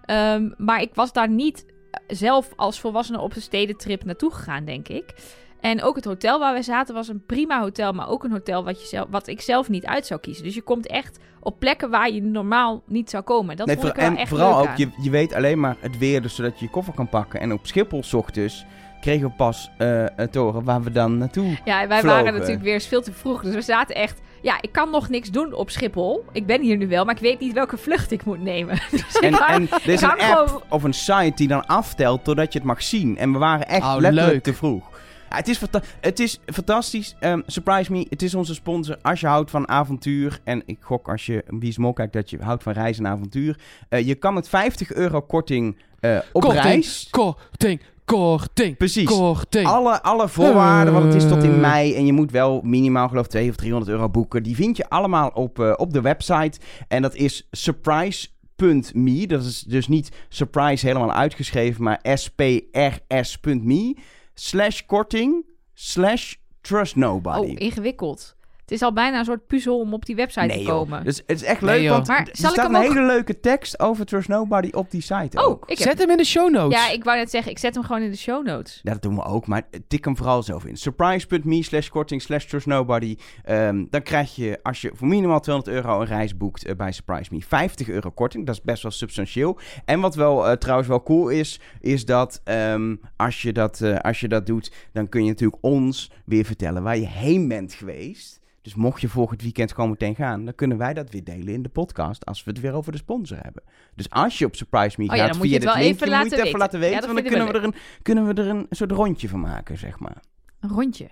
[0.05, 1.65] Ehm, maar ik was daar niet
[2.07, 5.15] zelf als volwassene op een stedentrip naartoe gegaan, denk ik.
[5.63, 8.65] En ook het hotel waar we zaten was een prima hotel, maar ook een hotel
[8.65, 10.45] wat, je zelf, wat ik zelf niet uit zou kiezen.
[10.45, 13.57] Dus je komt echt op plekken waar je normaal niet zou komen.
[13.57, 14.75] Dat Nee, vond ik wel en echt vooral leuk ook, aan.
[14.77, 17.41] je, je weet alleen maar het weer, dus zodat je je koffer kan pakken.
[17.41, 18.65] En op Schiphol ochtends
[19.01, 21.57] kregen we pas eh een toren waar we dan naartoe.
[21.65, 22.19] Ja, en wij vlogen.
[22.19, 23.43] waren natuurlijk weer eens veel te vroeg.
[23.43, 24.21] Dus we zaten echt...
[24.43, 26.25] Ja, ik kan nog niks doen op Schiphol.
[26.33, 28.79] Ik ben hier nu wel, maar ik weet niet welke vlucht ik moet nemen.
[28.91, 32.53] Dus En, en er is een app gewoon- of een site die dan aftelt totdat
[32.53, 33.19] je het mag zien.
[33.19, 34.43] En we waren echt Oh, letterlijk leuk.
[34.43, 34.92] te vroeg.
[35.33, 35.61] Ja, het, is
[36.01, 37.17] het is fantastisch.
[37.21, 38.99] Ehm, surprise me, het is onze sponsor.
[39.03, 42.39] Als je houdt van avontuur, en ik gok als je Wie Small kijkt dat je
[42.41, 43.59] houdt van reizen en avontuur.
[43.89, 47.09] eh, je kan met 50 euro korting eh, op Korting, reis.
[47.11, 49.05] Korting, korting, Precies.
[49.09, 49.67] korting.
[49.67, 51.61] Alle, alle voorwaarden, want het is tot in Eh.
[51.61, 54.43] mei en je moet wel minimaal geloof ik 200 of 300 euro boeken.
[54.43, 56.61] Die vind je allemaal op, op de website.
[56.89, 59.27] En dat is surprise.me.
[59.27, 63.97] Dat is dus niet surprise helemaal uitgeschreven, maar sprs.me.
[64.35, 65.43] Slash korting,
[65.75, 67.57] slash trust nobody.
[67.61, 68.35] Oh, ingewikkeld.
[68.73, 71.05] Het is al bijna een soort puzzel om op die website nee, te komen.
[71.05, 73.81] Dus het is echt leuk, want Maar er staat hem een ook- hele leuke tekst
[73.81, 75.65] over Trust Nobody op die site Oh, ook.
[75.71, 75.89] ik heb...
[75.89, 76.79] Zet hem in de show notes.
[76.79, 78.81] Ja, ik wou net zeggen, ik zet hem gewoon in de show notes.
[78.83, 80.77] Ja, dat doen we ook, maar tik hem vooral zelf in.
[80.77, 83.17] Surprise.me slash korting slash trust nobody.
[83.45, 86.93] Ehm, dan krijg je, als je voor minimaal 200 euro een reis boekt eh, bij
[86.93, 88.47] Surprise Me, 50 euro korting.
[88.47, 89.59] Dat is best wel substantieel.
[89.85, 93.99] En wat wel eh, trouwens wel cool is, is dat ehm, als, je dat, eh,
[93.99, 97.73] als je dat doet, dan kun je natuurlijk ons weer vertellen waar je heen bent
[97.75, 98.41] geweest.
[98.63, 101.63] Dus mocht je volgend weekend gewoon meteen gaan, dan kunnen wij dat weer delen in
[101.63, 103.63] de podcast als we het weer over de sponsor hebben.
[103.95, 105.85] Dus als je op Surprise Me Oh ja, gaat dan moet via je het dit
[105.85, 106.95] linkje, even moet je het laten even laten weten.
[106.95, 109.79] Ja, want dan kunnen we, er een, kunnen we er een soort rondje van maken,
[109.79, 110.23] zeg maar.
[110.61, 111.09] Een rondje.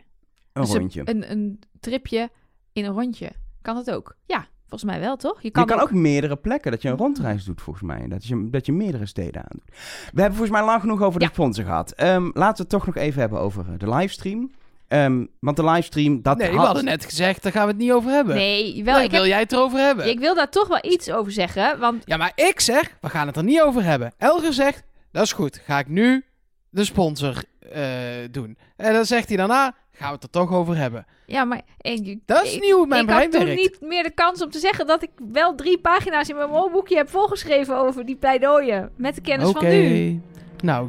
[0.52, 1.02] Een Dus rondje.
[1.04, 2.30] Een, een tripje
[2.72, 3.30] in een rondje.
[3.62, 4.16] Kan dat ook?
[4.26, 5.42] Ja, volgens mij wel, toch?
[5.42, 5.92] je kan ook...
[5.92, 8.08] meerdere plekken, dat je een rondreis doet volgens mij.
[8.08, 9.68] Dat je, dat je meerdere steden aandoet.
[10.12, 11.30] We hebben volgens mij lang genoeg over de Ja.
[11.32, 11.92] sponsor gehad.
[11.92, 14.50] Ehm, laten we het toch nog even hebben over eh, de livestream.
[14.90, 16.66] Ehm, want de livestream, dat nee, we had...
[16.66, 18.34] hadden net gezegd, daar gaan we het niet over hebben.
[18.36, 20.08] Nee, wel, ik, wil heb, jij het erover hebben?
[20.08, 21.78] ik wil daar toch wel iets over zeggen.
[21.78, 24.12] Want Ja, maar ik zeg, we gaan het er niet over hebben.
[24.18, 24.82] Elger zegt,
[25.12, 25.60] dat is goed.
[25.64, 26.24] Ga ik nu
[26.70, 27.34] de sponsor
[27.72, 27.82] eh,
[28.30, 28.58] doen.
[28.76, 31.06] En dan zegt hij daarna, gaan we het er toch over hebben.
[31.26, 33.60] ja, maar ik, Dat is ik- hoe mijn ik brein had werkt.
[33.60, 36.96] niet meer de kans om te zeggen dat ik wel drie pagina's in mijn molboekje
[36.96, 38.90] heb volgeschreven over die pleidooien.
[38.96, 39.58] Met de kennis Oké.
[39.58, 40.20] van nu.
[40.62, 40.88] Nou,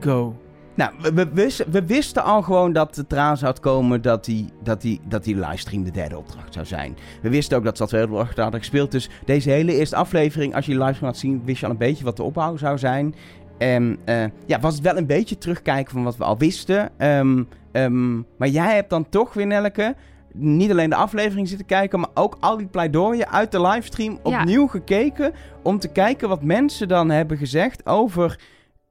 [0.00, 0.36] go.
[0.74, 4.48] Nou, we, we, wisten, we wisten al gewoon dat het eraan zou komen dat die,
[4.62, 6.96] dat, die, dat die livestream de derde opdracht zou zijn.
[7.22, 8.90] We wisten ook dat ze dat opdracht hadden gespeeld.
[8.90, 11.78] Dus deze hele eerste aflevering, als je die livestream had zien, wist je al een
[11.78, 13.14] beetje wat de opbouw zou zijn.
[13.58, 16.90] En eh, ja, was het wel een beetje terugkijken van wat we al wisten.
[16.98, 19.94] Ehm, ehm, maar jij hebt dan toch weer, Nelleke,
[20.32, 24.38] niet alleen de aflevering zitten kijken, maar ook al die pleidooien uit de livestream Ja.
[24.40, 25.32] opnieuw gekeken.
[25.62, 28.40] Om te kijken wat mensen dan hebben gezegd over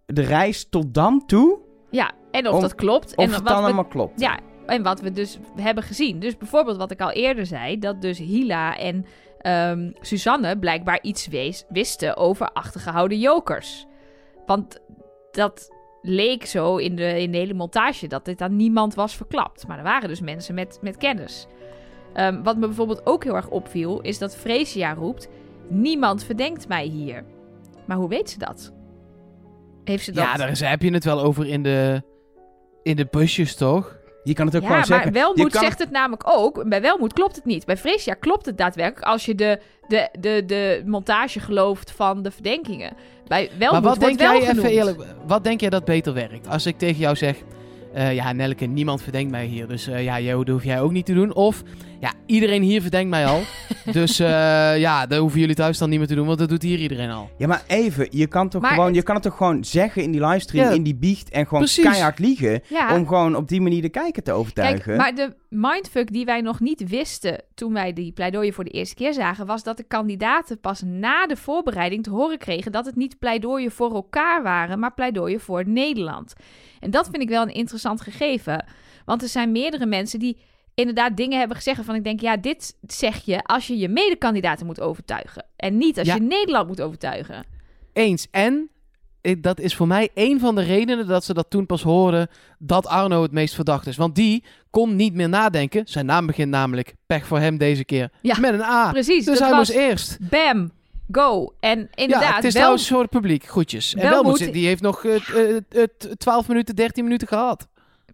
[0.05, 1.57] de reis tot dan toe.
[1.94, 3.16] Ja, en of dat klopt.
[3.16, 4.20] Of en het wat dan we- allemaal klopt.
[4.20, 6.20] Ja, en wat we dus hebben gezien.
[6.20, 9.06] Dus bijvoorbeeld wat ik al eerder zei, dat dus Hila en
[9.41, 13.86] ehm, Suzanne blijkbaar iets wees- wisten over achtergehouden jokers.
[14.46, 14.80] Want
[15.32, 15.70] dat
[16.02, 19.68] leek zo in de, in de hele montage dat dit aan niemand was verklapt.
[19.68, 21.48] Maar er waren dus mensen met, met kennis.
[22.14, 25.28] Ehm, wat me bijvoorbeeld ook heel erg opviel, is dat Freesia roept...
[25.68, 27.24] Niemand verdenkt mij hier.
[27.86, 28.74] Maar hoe weet ze dat?
[29.84, 30.23] Heeft ze dat...
[30.23, 32.01] Ja, daar is, heb je het wel over in de,
[32.84, 34.01] in de busjes, toch?
[34.23, 35.13] Je kan het ook Ja, gewoon maar zeggen.
[35.13, 36.69] Welmoed kan zegt het namelijk ook.
[36.69, 37.65] Bij Welmoed klopt het niet.
[37.65, 42.31] Bij Freesia klopt het daadwerkelijk als je de, de, de, de montage gelooft van de
[42.31, 42.93] verdenkingen.
[43.27, 46.47] Bij Welmoed maar wat denk wel jij, even eerlijk, wat denk jij dat beter werkt?
[46.47, 47.38] Als ik tegen jou zeg,
[47.94, 50.91] eh, ja Nelke, niemand verdenkt mij hier, dus eh, ja, Jo, dat hoef jij ook
[50.91, 51.34] niet te doen.
[51.34, 51.64] Of,
[52.00, 53.41] ja, iedereen hier verdenkt mij al,
[53.91, 54.28] dus eh,
[54.80, 57.10] ja, dat hoeven jullie thuis dan niet meer te doen, want dat doet hier iedereen
[57.10, 57.30] al.
[57.38, 60.04] Ja, maar even, je kan, toch Maar gewoon, het- je kan het toch gewoon zeggen
[60.04, 60.76] in die livestream, Ja.
[60.76, 61.84] in die biecht en gewoon Precies.
[61.84, 62.62] keihard liegen.
[62.70, 64.84] Ja, Om gewoon op die manier de kijker te overtuigen.
[64.84, 68.70] kijk, maar de mindfuck die wij nog niet wisten toen wij die pleidooien voor de
[68.70, 72.86] eerste keer zagen, was dat de kandidaten pas na de voorbereiding te horen kregen dat
[72.86, 76.34] het niet pleidooien voor elkaar waren, maar pleidooien voor Nederland.
[76.84, 78.65] En dat vind ik wel een interessant gegeven,
[79.05, 80.38] want er zijn meerdere mensen die
[80.75, 84.65] inderdaad dingen hebben gezegd van ik denk, ja, dit zeg je als je je medekandidaten
[84.65, 86.13] moet overtuigen en niet als Ja.
[86.15, 87.43] je Nederland moet overtuigen.
[87.93, 88.27] Eens.
[88.31, 88.69] En
[89.39, 92.27] dat is voor mij een van de redenen dat ze dat toen pas hoorden
[92.59, 93.97] dat Arno het meest verdacht is.
[93.97, 95.81] Want die kon niet meer nadenken.
[95.88, 98.91] Zijn naam begint namelijk, pech voor hem deze keer, Ja, met een A.
[98.91, 100.17] Precies, Dus hij was moest eerst.
[100.29, 100.71] bam,
[101.12, 101.54] go.
[101.60, 103.45] En inderdaad, ja, het is wel, voor het publiek.
[103.45, 103.93] Groetjes.
[103.95, 105.84] En Welmoed- die heeft nog eh, eh, eh,
[106.18, 107.68] 12 minuten, 13 minuten gehad.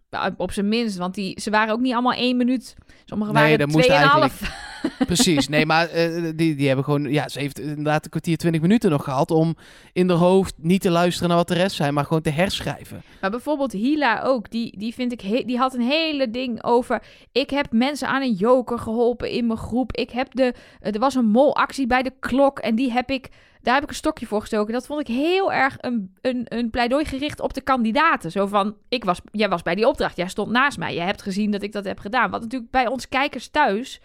[0.10, 2.76] Ja, op zijn minst, want die, ze waren ook niet allemaal één minuut.
[3.06, 4.68] Sommigen Nee, waren tweeënhalf.
[5.06, 5.48] Precies.
[5.48, 7.04] Nee, maar eh, die, die hebben gewoon...
[7.12, 9.56] Ja, ze heeft inderdaad een kwartier, 20 minuten nog gehad om
[9.94, 13.04] in haar hoofd niet te luisteren naar wat de rest zei, maar gewoon te herschrijven.
[13.22, 17.04] Maar bijvoorbeeld Hila ook, die, die vind ik, he- die had een hele ding over.
[17.32, 19.92] Ik heb mensen aan een joker geholpen in mijn groep.
[19.96, 23.30] Ik heb de, er was een molactie bij de klok en die heb ik,
[23.62, 24.74] daar heb ik een stokje voor gestoken.
[24.74, 28.32] Dat vond ik heel erg een, een, een pleidooi gericht op de kandidaten.
[28.32, 31.22] Zo van, ik was, jij was bij die opdracht, jij stond naast mij, jij hebt
[31.22, 32.32] gezien dat ik dat heb gedaan.
[32.32, 34.02] Wat natuurlijk bij ons kijkers thuis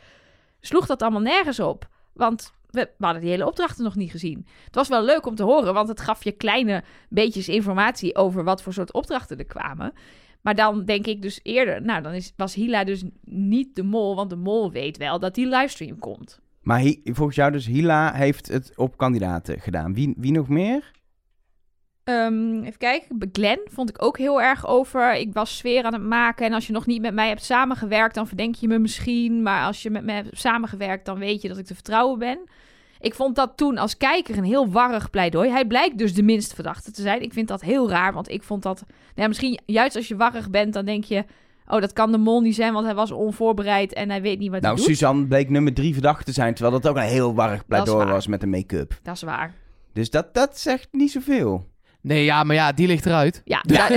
[0.61, 1.89] sloeg dat allemaal nergens op.
[2.13, 4.47] Want we, we hadden die hele opdrachten nog niet gezien.
[4.65, 8.45] Het was wel leuk om te horen, want het gaf je kleine beetjes informatie over
[8.45, 9.93] wat voor soort opdrachten er kwamen.
[10.41, 14.15] Maar dan denk ik dus eerder, nou dan is, was Hila dus niet de mol,
[14.15, 16.41] want de mol weet wel dat die livestream komt.
[16.65, 19.95] Maar volgens jou dus, Hila heeft het op kandidaten gedaan.
[19.95, 20.93] Wie, wie nog meer?
[22.05, 25.15] Ehm, even kijken, Glenn vond ik ook heel erg over.
[25.15, 28.15] Ik was sfeer aan het maken en als je nog niet met mij hebt samengewerkt,
[28.15, 29.43] dan verdenk je me misschien.
[29.43, 32.39] Maar als je met me hebt samengewerkt, dan weet je dat ik te vertrouwen ben.
[33.01, 35.51] Ik vond dat toen als kijker een heel warrig pleidooi.
[35.51, 37.23] Hij blijkt dus de minst verdachte te zijn.
[37.23, 38.85] Ik vind dat heel raar, want ik vond dat...
[39.15, 41.25] Nou, misschien juist als je warrig bent, dan denk je...
[41.67, 44.51] Oh, dat kan de mol niet zijn, want hij was onvoorbereid en hij weet niet
[44.51, 44.97] wat Nou, hij doet.
[44.97, 48.27] Suzanne bleek nummer drie verdacht te zijn, terwijl dat ook een heel warrig pleidooi was
[48.27, 48.99] met de make-up.
[49.03, 49.55] Dat is waar.
[49.93, 51.67] Dus dat, dat zegt niet zoveel.
[52.05, 53.43] Nee, ja, maar ja, die ligt eruit.
[53.45, 53.63] Ja,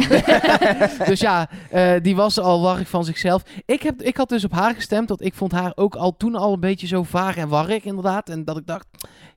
[1.09, 3.43] dus ja, eh, die was al warrig van zichzelf.
[3.65, 6.35] Ik, heb, ik had dus op haar gestemd, want ik vond haar ook al toen
[6.35, 8.29] al een beetje zo vaag en warrig inderdaad.
[8.29, 8.87] En dat ik dacht,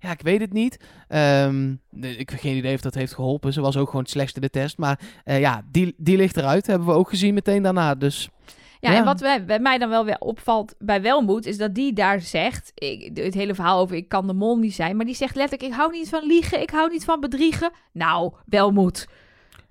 [0.00, 0.84] ja, ik weet het niet.
[1.08, 3.52] Ehm, ik heb geen idee of dat heeft geholpen.
[3.52, 4.78] Ze was ook gewoon het slechtste de test.
[4.78, 6.66] Maar eh, ja, die, die ligt eruit.
[6.66, 7.94] Hebben we ook gezien meteen daarna.
[7.94, 8.28] Dus
[8.80, 8.96] Ja, Ja.
[8.96, 12.20] en wat bij, bij mij dan wel weer opvalt bij Welmoed, is dat die daar
[12.20, 15.34] zegt, ik, het hele verhaal over ik kan de mol niet zijn, maar die zegt
[15.34, 17.70] letterlijk, ik hou niet van liegen, ik hou niet van bedriegen.
[17.92, 19.06] Nou, Welmoed.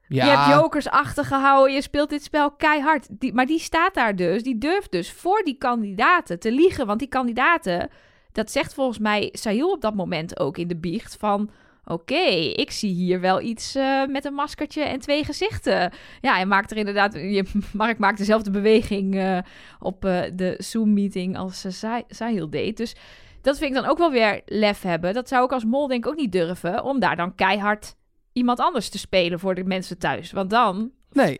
[0.07, 3.07] Ja, Je hebt jokers achtergehouden, je speelt dit spel keihard.
[3.09, 6.85] Die, maar die staat daar dus, die durft dus voor die kandidaten te liegen.
[6.85, 7.89] Want die kandidaten,
[8.31, 11.49] dat zegt volgens mij Sahil op dat moment ook in de biecht van...
[11.91, 15.91] Oké, ik zie hier wel iets eh, met een maskertje en twee gezichten.
[16.21, 17.13] Ja, hij maakt er inderdaad...
[17.13, 19.37] Je, Mark maakt dezelfde beweging eh,
[19.79, 22.77] op eh, de Zoom-meeting als Sa- Sahil deed.
[22.77, 22.95] Dus
[23.41, 25.13] dat vind ik dan ook wel weer lef hebben.
[25.13, 26.83] Dat zou ik als mol denk ik ook niet durven...
[26.83, 27.95] om daar dan keihard
[28.33, 30.31] iemand anders te spelen voor de mensen thuis.
[30.31, 31.39] Want dan nee.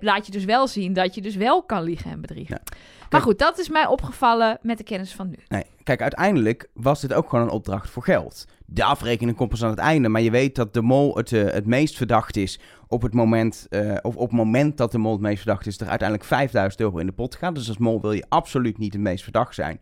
[0.00, 2.60] laat je dus wel zien dat je dus wel kan liegen en bedriegen.
[2.64, 2.76] Ja.
[3.10, 5.36] Maar goed, dat is mij opgevallen met de kennis van nu.
[5.48, 8.44] Nee, kijk, uiteindelijk was dit ook gewoon een opdracht voor geld.
[8.66, 11.44] De afrekening komt pas aan het einde, maar je weet dat de mol het, eh,
[11.44, 15.12] het meest verdacht is op het moment, eh, of op het moment dat de mol
[15.12, 17.54] het meest verdacht is, er uiteindelijk 5000 euro in de pot gaat.
[17.54, 19.78] Dus als mol wil je absoluut niet het meest verdacht zijn.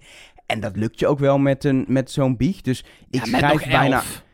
[0.47, 2.61] En dat lukt je ook wel met, een, met zo'n bieg.
[2.61, 3.97] Dus ik Ja, schrijf bijna.
[3.97, 4.25] elf.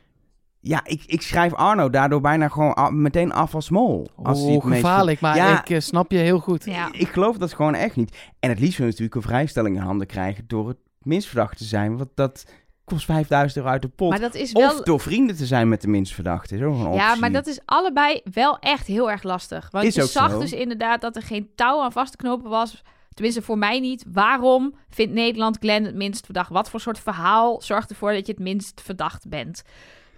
[0.67, 4.07] Ja, ik, ik schrijf Arno daardoor bijna gewoon meteen af als mol.
[4.23, 5.61] Als Oh, meest gevaarlijk, maar Ja.
[5.61, 6.64] ik eh, snap je heel goed.
[6.64, 6.89] Ja.
[6.93, 8.17] Ik geloof dat gewoon echt niet.
[8.41, 11.57] En het liefst wil je natuurlijk een vrijstelling in handen krijgen door het minst verdacht
[11.59, 11.97] te zijn.
[11.97, 12.45] Want dat
[12.85, 14.11] kost 5000 euro uit de pot.
[14.11, 14.71] Maar dat is wel...
[14.71, 16.55] Of door vrienden te zijn met de minst verdachte.
[16.55, 17.01] Is ook een optie.
[17.01, 19.69] Ja, maar dat is allebei wel echt heel erg lastig.
[19.71, 20.39] Want Is je ook zag zo.
[20.41, 22.83] dus inderdaad dat er geen touw aan vast te knopen was.
[23.14, 24.05] Tenminste, voor mij niet.
[24.12, 26.51] Waarom vindt Nederland Glenn het minst verdacht?
[26.51, 29.62] Wat voor soort verhaal zorgt ervoor dat je het minst verdacht bent?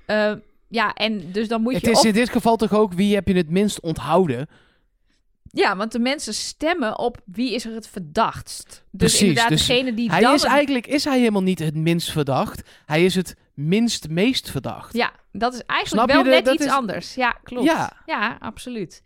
[0.09, 0.33] Eh,
[0.69, 1.91] ja, en dus dan moet Het je...
[1.91, 4.47] is of- in dit geval toch ook wie heb je het minst onthouden.
[5.51, 8.67] Ja, want de mensen stemmen op wie is er het verdachtst.
[8.67, 10.35] Dus Precies, inderdaad, dus degene die Hij dan...
[10.35, 12.63] is eigenlijk is hij helemaal niet het minst verdacht.
[12.87, 14.93] Hij is het minst meest verdacht.
[14.97, 17.15] Ja, dat is eigenlijk wel de- net iets is- anders.
[17.15, 17.65] Ja, klopt.
[17.67, 17.93] Ja.
[18.07, 19.03] Ja, absoluut.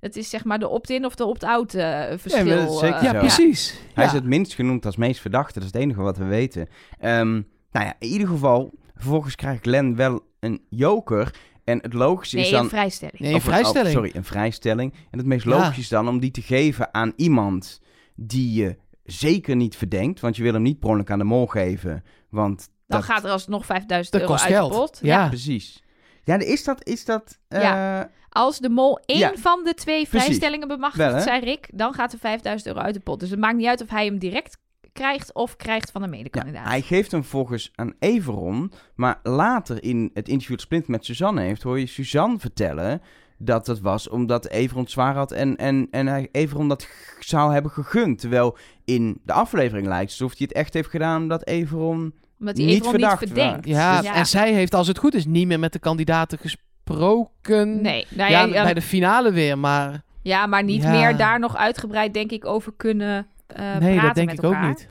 [0.00, 2.44] Het is zeg maar de opt-in of de opt-out eh, maar verschil.
[2.66, 3.18] dat is zeker eh, Ja, zo.
[3.18, 3.74] precies.
[3.94, 5.52] Hij is het minst genoemd als meest verdachte.
[5.58, 6.68] Dat is het enige wat we weten.
[6.98, 7.32] Ehm,
[7.72, 8.72] nou ja, in ieder geval.
[8.94, 11.34] Vervolgens krijgt Glenn wel een joker.
[11.64, 12.62] En het logische is Nee, dan...
[12.62, 13.18] een vrijstelling.
[13.18, 13.86] Nee, een Of een- vrijstelling.
[13.88, 14.94] oh, sorry, een vrijstelling.
[15.10, 15.50] En het meest Ja.
[15.50, 17.80] logisch is dan om die te geven aan iemand
[18.14, 20.20] die je zeker niet verdenkt.
[20.20, 22.04] Want je wil hem niet per aan de mol geven.
[22.30, 23.04] Want Dan dat...
[23.08, 24.72] gaat er alsnog 5000 Dat euro kost uit geld.
[24.72, 24.98] de pot.
[25.02, 25.28] Ja.
[25.28, 25.82] Precies.
[26.24, 26.86] Ja, is dat...
[26.86, 28.10] Is dat eh, Ja.
[28.28, 29.32] Als de mol één Ja.
[29.36, 30.24] van de twee Precies.
[30.26, 33.20] vrijstellingen bemachtigt, Wel, zei Rick, dan gaat er 5000 euro uit de pot.
[33.20, 34.58] Dus het maakt niet uit of hij hem direct
[34.98, 36.66] krijgt of krijgt van Ja, medekandidaat.
[36.68, 38.72] hij geeft hem volgens aan Everon.
[38.94, 43.02] Maar later in het interview dat Splint met Suzanne heeft, hoor je Suzanne vertellen
[43.38, 46.88] dat het was omdat Everon het zwaar had en, en, en hij Everon dat
[47.20, 48.18] zou hebben gegund.
[48.20, 52.14] Terwijl in de aflevering lijkt het alsof hij het echt heeft gedaan omdat Everon...
[52.40, 53.66] Omdat hij niet Everon niet verdacht verdenkt.
[53.66, 57.80] Ja, Dus en zij heeft als het goed is niet meer met de kandidaten gesproken.
[57.82, 60.90] Nee, nou ja, ja, ja, bij de finale weer, maar ja, maar niet Ja.
[60.90, 64.62] meer daar nog uitgebreid, denk ik, over kunnen eh nee, dat denk ik elkaar.
[64.70, 64.88] ook niet.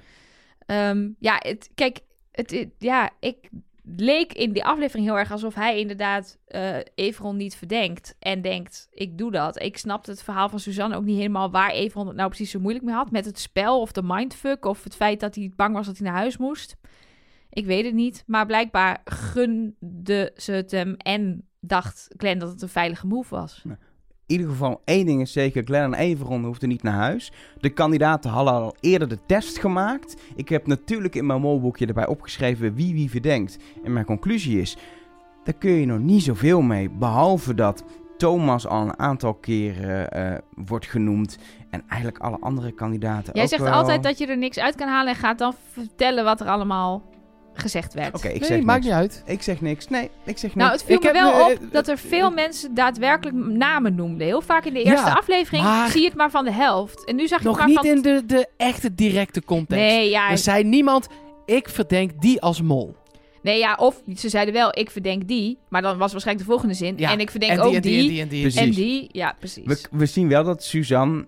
[0.65, 1.99] Ehm, ja, het, kijk,
[2.31, 3.49] het, het- ja, ik
[3.95, 6.37] leek in die aflevering heel erg alsof hij inderdaad
[6.95, 9.61] Everon niet verdenkt en denkt, ik doe dat.
[9.61, 12.59] Ik snapte het verhaal van Suzanne ook niet helemaal waar Everon het nou precies zo
[12.59, 13.11] moeilijk mee had.
[13.11, 16.07] Met het spel of de mindfuck of het feit dat hij bang was dat hij
[16.09, 16.75] naar huis moest.
[17.49, 22.61] Ik weet het niet, maar blijkbaar gunde ze het hem en dacht Glenn dat het
[22.61, 23.63] een veilige move was.
[24.27, 27.31] In ieder geval, één ding is zeker, Glenn en Everon hoefden niet naar huis.
[27.59, 30.15] De kandidaten hadden al eerder de test gemaakt.
[30.35, 33.57] Ik heb natuurlijk in mijn molboekje erbij opgeschreven wie wie verdenkt.
[33.83, 34.77] En mijn conclusie is,
[35.43, 36.89] daar kun je nog niet zoveel mee.
[36.89, 37.83] Behalve dat
[38.17, 41.37] Thomas al een aantal keren eh, wordt genoemd.
[41.69, 43.71] En eigenlijk alle andere kandidaten Jij ook zegt wel.
[43.73, 47.03] altijd dat je er niks uit kan halen en gaat dan vertellen wat er allemaal
[47.59, 48.15] gezegd werd.
[48.15, 48.85] Oké, ik nee, zeg maakt niks.
[48.85, 49.23] niet uit.
[49.25, 49.87] Ik zeg niks.
[49.87, 50.55] Nee, ik zeg niks.
[50.55, 53.35] Nou, het viel Ik me heb, wel eh, op eh, dat er veel mensen daadwerkelijk
[53.37, 54.27] namen noemden.
[54.27, 57.05] Heel vaak in de eerste Ja, aflevering maar- zie je het maar van de helft.
[57.05, 57.85] En nu zag je Nog maar niet van...
[57.85, 59.83] in de, de echte directe context.
[59.83, 61.07] Nee, ja, Er zei niemand,
[61.45, 62.95] ik verdenk die als mol.
[63.41, 65.57] nee, ja, of ze zeiden wel, ik verdenk die.
[65.69, 66.97] Maar dan was waarschijnlijk de volgende zin.
[66.97, 68.01] Ja, En ik verdenk en ook die, die.
[68.01, 68.51] en die, en die, en die.
[68.51, 68.61] Precies.
[68.61, 69.65] En die, ja, precies.
[69.65, 71.25] We, we zien wel dat Suzanne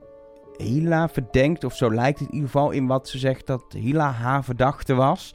[0.57, 4.11] Hila verdenkt, of zo lijkt het in ieder geval in wat ze zegt dat Hila
[4.11, 5.33] haar verdachte was.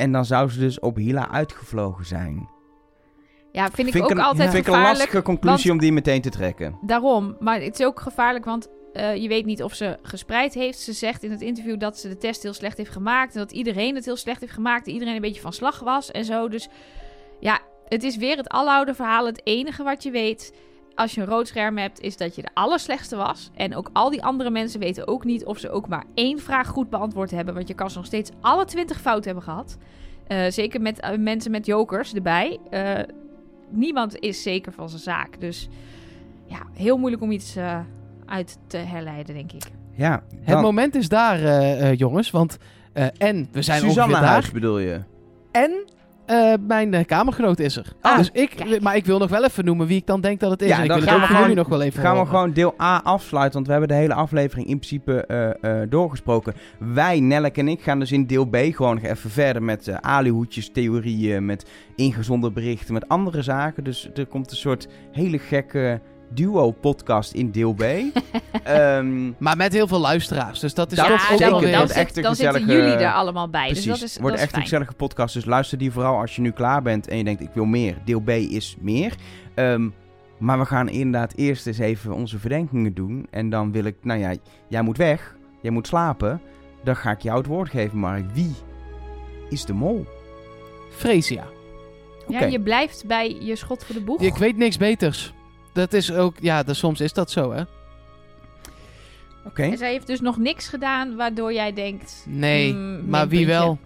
[0.00, 2.48] En dan zou ze dus op Hila uitgevlogen zijn.
[3.52, 4.98] Ja, vind ik vind ook een, altijd vind ik een gevaarlijk.
[4.98, 6.78] lastige conclusie want- om die meteen te trekken.
[6.82, 7.36] Daarom.
[7.40, 10.78] Maar het is ook gevaarlijk, want eh, je weet niet of ze gespreid heeft.
[10.78, 13.34] Ze zegt in het interview dat ze de test heel slecht heeft gemaakt.
[13.34, 14.86] En dat iedereen het heel slecht heeft gemaakt.
[14.86, 16.48] En iedereen een beetje van slag was en zo.
[16.48, 16.68] Dus
[17.40, 19.26] ja, het is weer het aloude verhaal.
[19.26, 20.52] Het enige wat je weet
[20.94, 23.50] als je een rood scherm hebt, is dat je de allerslechtste was.
[23.54, 26.68] En ook al die andere mensen weten ook niet of ze ook maar één vraag
[26.68, 27.54] goed beantwoord hebben.
[27.54, 29.76] Want je kan ze nog steeds alle twintig fout hebben gehad.
[30.26, 32.58] Eh, zeker met eh, mensen met jokers erbij.
[32.70, 32.98] Eh,
[33.70, 35.40] niemand is zeker van zijn zaak.
[35.40, 35.68] Dus
[36.46, 37.80] ja, heel moeilijk om iets eh,
[38.26, 39.62] uit te herleiden, denk ik.
[39.94, 42.30] Ja, Het dan- moment is daar, jongens.
[42.30, 42.56] Want,
[42.92, 44.52] eh, en we zijn Suzanne ongeveer Huis daar.
[44.52, 45.00] bedoel je?
[45.52, 45.84] En
[46.30, 47.86] Eh, mijn eh, kamergenoot is er.
[48.00, 48.80] Ah, dus ik, kijk.
[48.80, 50.68] maar ik wil nog wel even noemen wie ik dan denk dat het is.
[50.68, 52.26] Ja, en ik dan wil het gaan ook we gewoon- nog wel even Gaan we
[52.26, 56.54] gewoon deel A afsluiten, want we hebben de hele aflevering in principe eh, eh, doorgesproken.
[56.78, 59.96] Wij, Nellek en ik, gaan dus in deel B gewoon nog even verder met eh
[60.00, 61.64] alihoedjes, theorieën, met
[61.96, 63.84] ingezonde berichten, met andere zaken.
[63.84, 66.00] Dus er komt een soort hele gekke
[66.34, 67.82] duo-podcast in deel B.
[68.62, 70.60] Ehm, Maar met heel veel luisteraars.
[70.60, 71.72] Dus dat is Dat toch ook wel weer...
[71.72, 73.66] dan, zit- echt een dan zitten jullie er allemaal bij.
[73.66, 74.62] Precies, Dus dat is, wordt dat echt is een fijn.
[74.62, 75.34] gezellige podcast.
[75.34, 77.96] Dus luister die vooral als je nu klaar bent en je denkt ik wil meer.
[78.04, 79.14] Deel B is meer.
[79.54, 79.88] Ehm,
[80.38, 83.26] maar we gaan inderdaad eerst eens even onze verdenkingen doen.
[83.30, 84.34] En dan wil ik, nou ja,
[84.68, 85.36] jij moet weg.
[85.62, 86.40] Jij moet slapen.
[86.84, 88.24] Dan ga ik jou het woord geven, Mark.
[88.32, 88.54] Wie
[89.48, 90.06] is de mol?
[90.90, 91.44] Freesia.
[92.28, 92.44] Ja, Oké.
[92.46, 94.20] je blijft bij je schot voor de boeg.
[94.20, 95.32] Ik weet niks beters.
[95.72, 96.34] Dat is ook...
[96.40, 97.62] Ja, dat, soms is dat zo, hè?
[99.44, 99.62] Oké.
[99.62, 102.24] En zij heeft dus nog niks gedaan waardoor jij denkt...
[102.28, 103.78] Nee, mm, maar wie wel?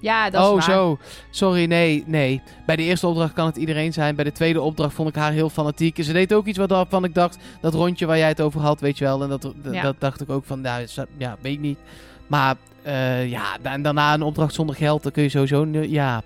[0.00, 0.62] Ja, dat is oh, waar.
[0.62, 0.98] zo.
[1.30, 2.42] Sorry, nee, nee.
[2.66, 4.14] Bij de eerste opdracht kan het iedereen zijn.
[4.14, 5.98] Bij de tweede opdracht vond ik haar heel fanatiek.
[5.98, 7.38] En ze deed ook iets waarvan ik dacht...
[7.60, 9.22] Dat rondje waar jij het over had, weet je wel.
[9.22, 9.82] En dat, Ja.
[9.82, 10.60] dat dacht ik ook van...
[10.60, 10.86] Nou,
[11.16, 11.78] ja, weet ik niet.
[12.26, 15.02] Maar eh, ja, en daarna een opdracht zonder geld.
[15.02, 15.66] Dan kun je sowieso...
[15.72, 16.22] Ja,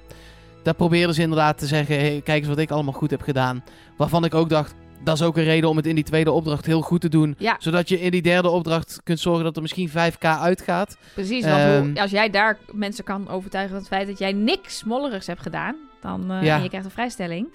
[0.63, 1.99] daar probeerden ze inderdaad te zeggen...
[1.99, 3.65] Hey, kijk eens wat ik allemaal goed heb gedaan.
[3.97, 4.75] Waarvan ik ook dacht...
[5.05, 7.35] Dat is ook een reden om het in die tweede opdracht heel goed te doen.
[7.39, 10.97] Ja, Zodat je in die derde opdracht kunt zorgen dat er misschien 5k uitgaat.
[11.15, 11.45] precies.
[11.45, 11.83] Want Ehm.
[11.89, 15.43] hoe- als jij daar mensen kan overtuigen van het feit dat jij niks mollerigs hebt
[15.43, 15.77] gedaan...
[16.01, 16.57] Dan, eh, Ja.
[16.57, 17.49] en je krijgt een vrijstelling.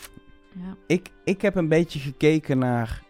[0.53, 0.75] Ja.
[0.87, 3.01] Ik, ik heb een beetje gekeken naar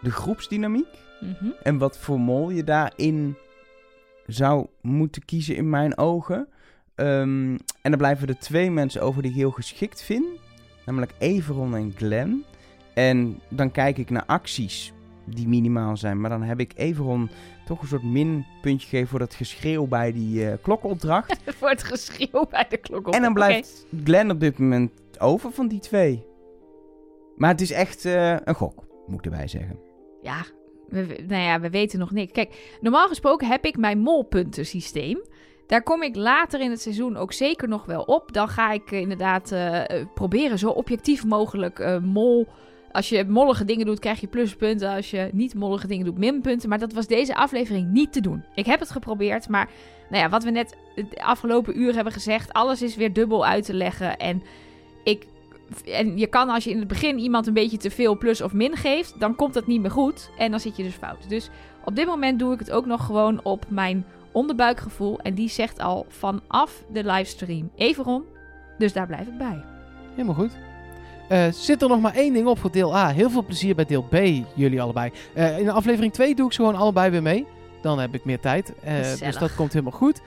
[0.00, 0.86] de groepsdynamiek.
[1.20, 1.50] Mhm.
[1.62, 3.36] En wat voor mol je daarin
[4.26, 6.48] zou moeten kiezen in mijn ogen.
[6.94, 10.24] Ehm, en er blijven er twee mensen over die ik heel geschikt vind.
[10.86, 12.44] Namelijk Everon en Glenn.
[12.94, 14.92] En dan kijk ik naar acties
[15.24, 16.20] die minimaal zijn.
[16.20, 17.30] Maar dan heb ik Everon
[17.64, 21.40] toch een soort minpuntje gegeven voor dat geschreeuw bij die eh, klokopdracht.
[21.58, 23.14] Voor het geschreeuw bij de klok op.
[23.14, 26.26] en dan blijft Glenn op dit moment over van die twee.
[27.36, 29.78] Maar het is echt eh, een gok, moet ik erbij zeggen.
[30.22, 30.44] Ja,
[30.88, 32.32] we, nou ja, we weten nog niks.
[32.32, 35.22] Kijk, normaal gesproken heb ik mijn molpuntensysteem.
[35.66, 38.32] Daar kom ik later in het seizoen ook zeker nog wel op.
[38.32, 39.54] Dan ga ik eh, inderdaad
[40.14, 42.48] proberen zo objectief mogelijk mol...
[42.92, 44.94] Als je mollige dingen doet, krijg je pluspunten.
[44.94, 46.68] Als je niet mollige dingen doet, minpunten.
[46.68, 48.44] Maar dat was deze aflevering niet te doen.
[48.54, 49.70] Ik heb het geprobeerd, maar
[50.10, 52.52] nou ja, wat we net de afgelopen uur hebben gezegd...
[52.52, 54.16] alles is weer dubbel uit te leggen.
[54.16, 54.42] En,
[55.04, 55.26] ik,
[55.84, 58.52] en je kan als je in het begin iemand een beetje te veel plus of
[58.52, 59.20] min geeft...
[59.20, 61.28] dan komt dat niet meer goed en dan zit je dus fout.
[61.28, 61.50] Dus
[61.84, 65.18] op dit moment doe ik het ook nog gewoon op mijn onderbuikgevoel.
[65.20, 68.24] En die zegt al vanaf de livestream Everon.
[68.78, 69.64] Dus daar blijf ik bij.
[70.14, 70.71] Helemaal goed.
[71.32, 73.08] Eh, zit er nog maar één ding op voor deel A.
[73.08, 74.16] Heel veel plezier bij deel B,
[74.54, 75.10] jullie allebei.
[75.32, 77.46] Eh, in aflevering 2 doe ik ze gewoon allebei weer mee.
[77.80, 78.72] Dan heb ik meer tijd.
[78.84, 80.20] Eh, dus dat komt helemaal goed.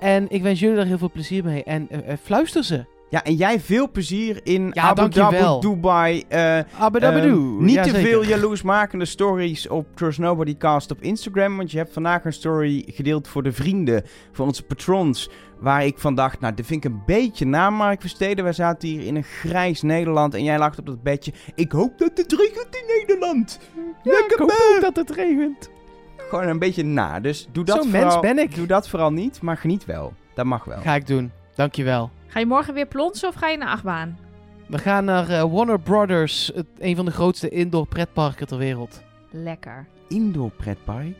[0.00, 1.64] En ik wens jullie er heel veel plezier mee.
[1.64, 1.88] En
[2.22, 2.84] fluister ze.
[3.14, 5.60] Ja, en jij veel plezier in Ja, Abu Dhabi.
[5.60, 6.24] Dubai.
[6.28, 7.30] eh, Abadabadoe.
[7.30, 8.08] Ehm, niet Ja, te zeker.
[8.08, 11.56] veel jaloersmakende stories op Trust Nobody Cast op Instagram.
[11.56, 14.02] Want je hebt vandaag een story gedeeld voor de vrienden,
[14.32, 15.30] voor onze patrons.
[15.58, 18.44] Waar ik van dacht, nou, dit vind ik een beetje na Mark Versteden.
[18.44, 21.32] Wij zaten hier in een grijs Nederland en jij lag op dat bedje.
[21.54, 23.58] Ik hoop dat het regent in Nederland.
[24.02, 25.70] Ja, Lekker ik hoop dat het regent.
[26.16, 27.20] Gewoon een beetje na.
[27.20, 28.54] Dus doe dat Zo'n vooral, mens ben ik.
[28.54, 30.12] Doe dat vooral niet, maar geniet wel.
[30.34, 30.80] Dat mag wel.
[30.80, 31.32] Ga ik doen.
[31.54, 32.10] Dankjewel.
[32.34, 34.18] Ga je morgen weer plonsen of ga je naar achtbaan?
[34.66, 36.50] We gaan naar eh, Warner Brothers.
[36.54, 39.02] Het, een van de grootste indoor pretparken ter wereld.
[39.30, 39.86] Lekker.
[40.08, 41.16] Indoor pretpark?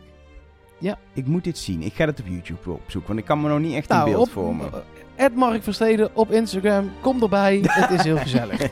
[0.79, 0.97] Ja.
[1.13, 1.81] Ik moet dit zien.
[1.81, 4.11] Ik ga het op YouTube opzoeken, want ik kan me nog niet echt Nou, een
[4.11, 4.69] beeld op, vormen.
[5.15, 6.91] Ed Mark Versteden op Instagram.
[7.01, 7.59] Kom erbij.
[7.63, 8.61] het is heel gezellig.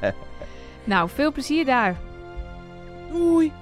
[0.84, 1.96] Nou, veel plezier daar.
[3.12, 3.52] Doei.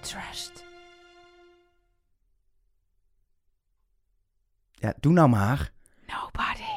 [0.00, 0.64] Trust.
[4.70, 5.72] Ja, doe nou maar.
[6.12, 6.71] nobody.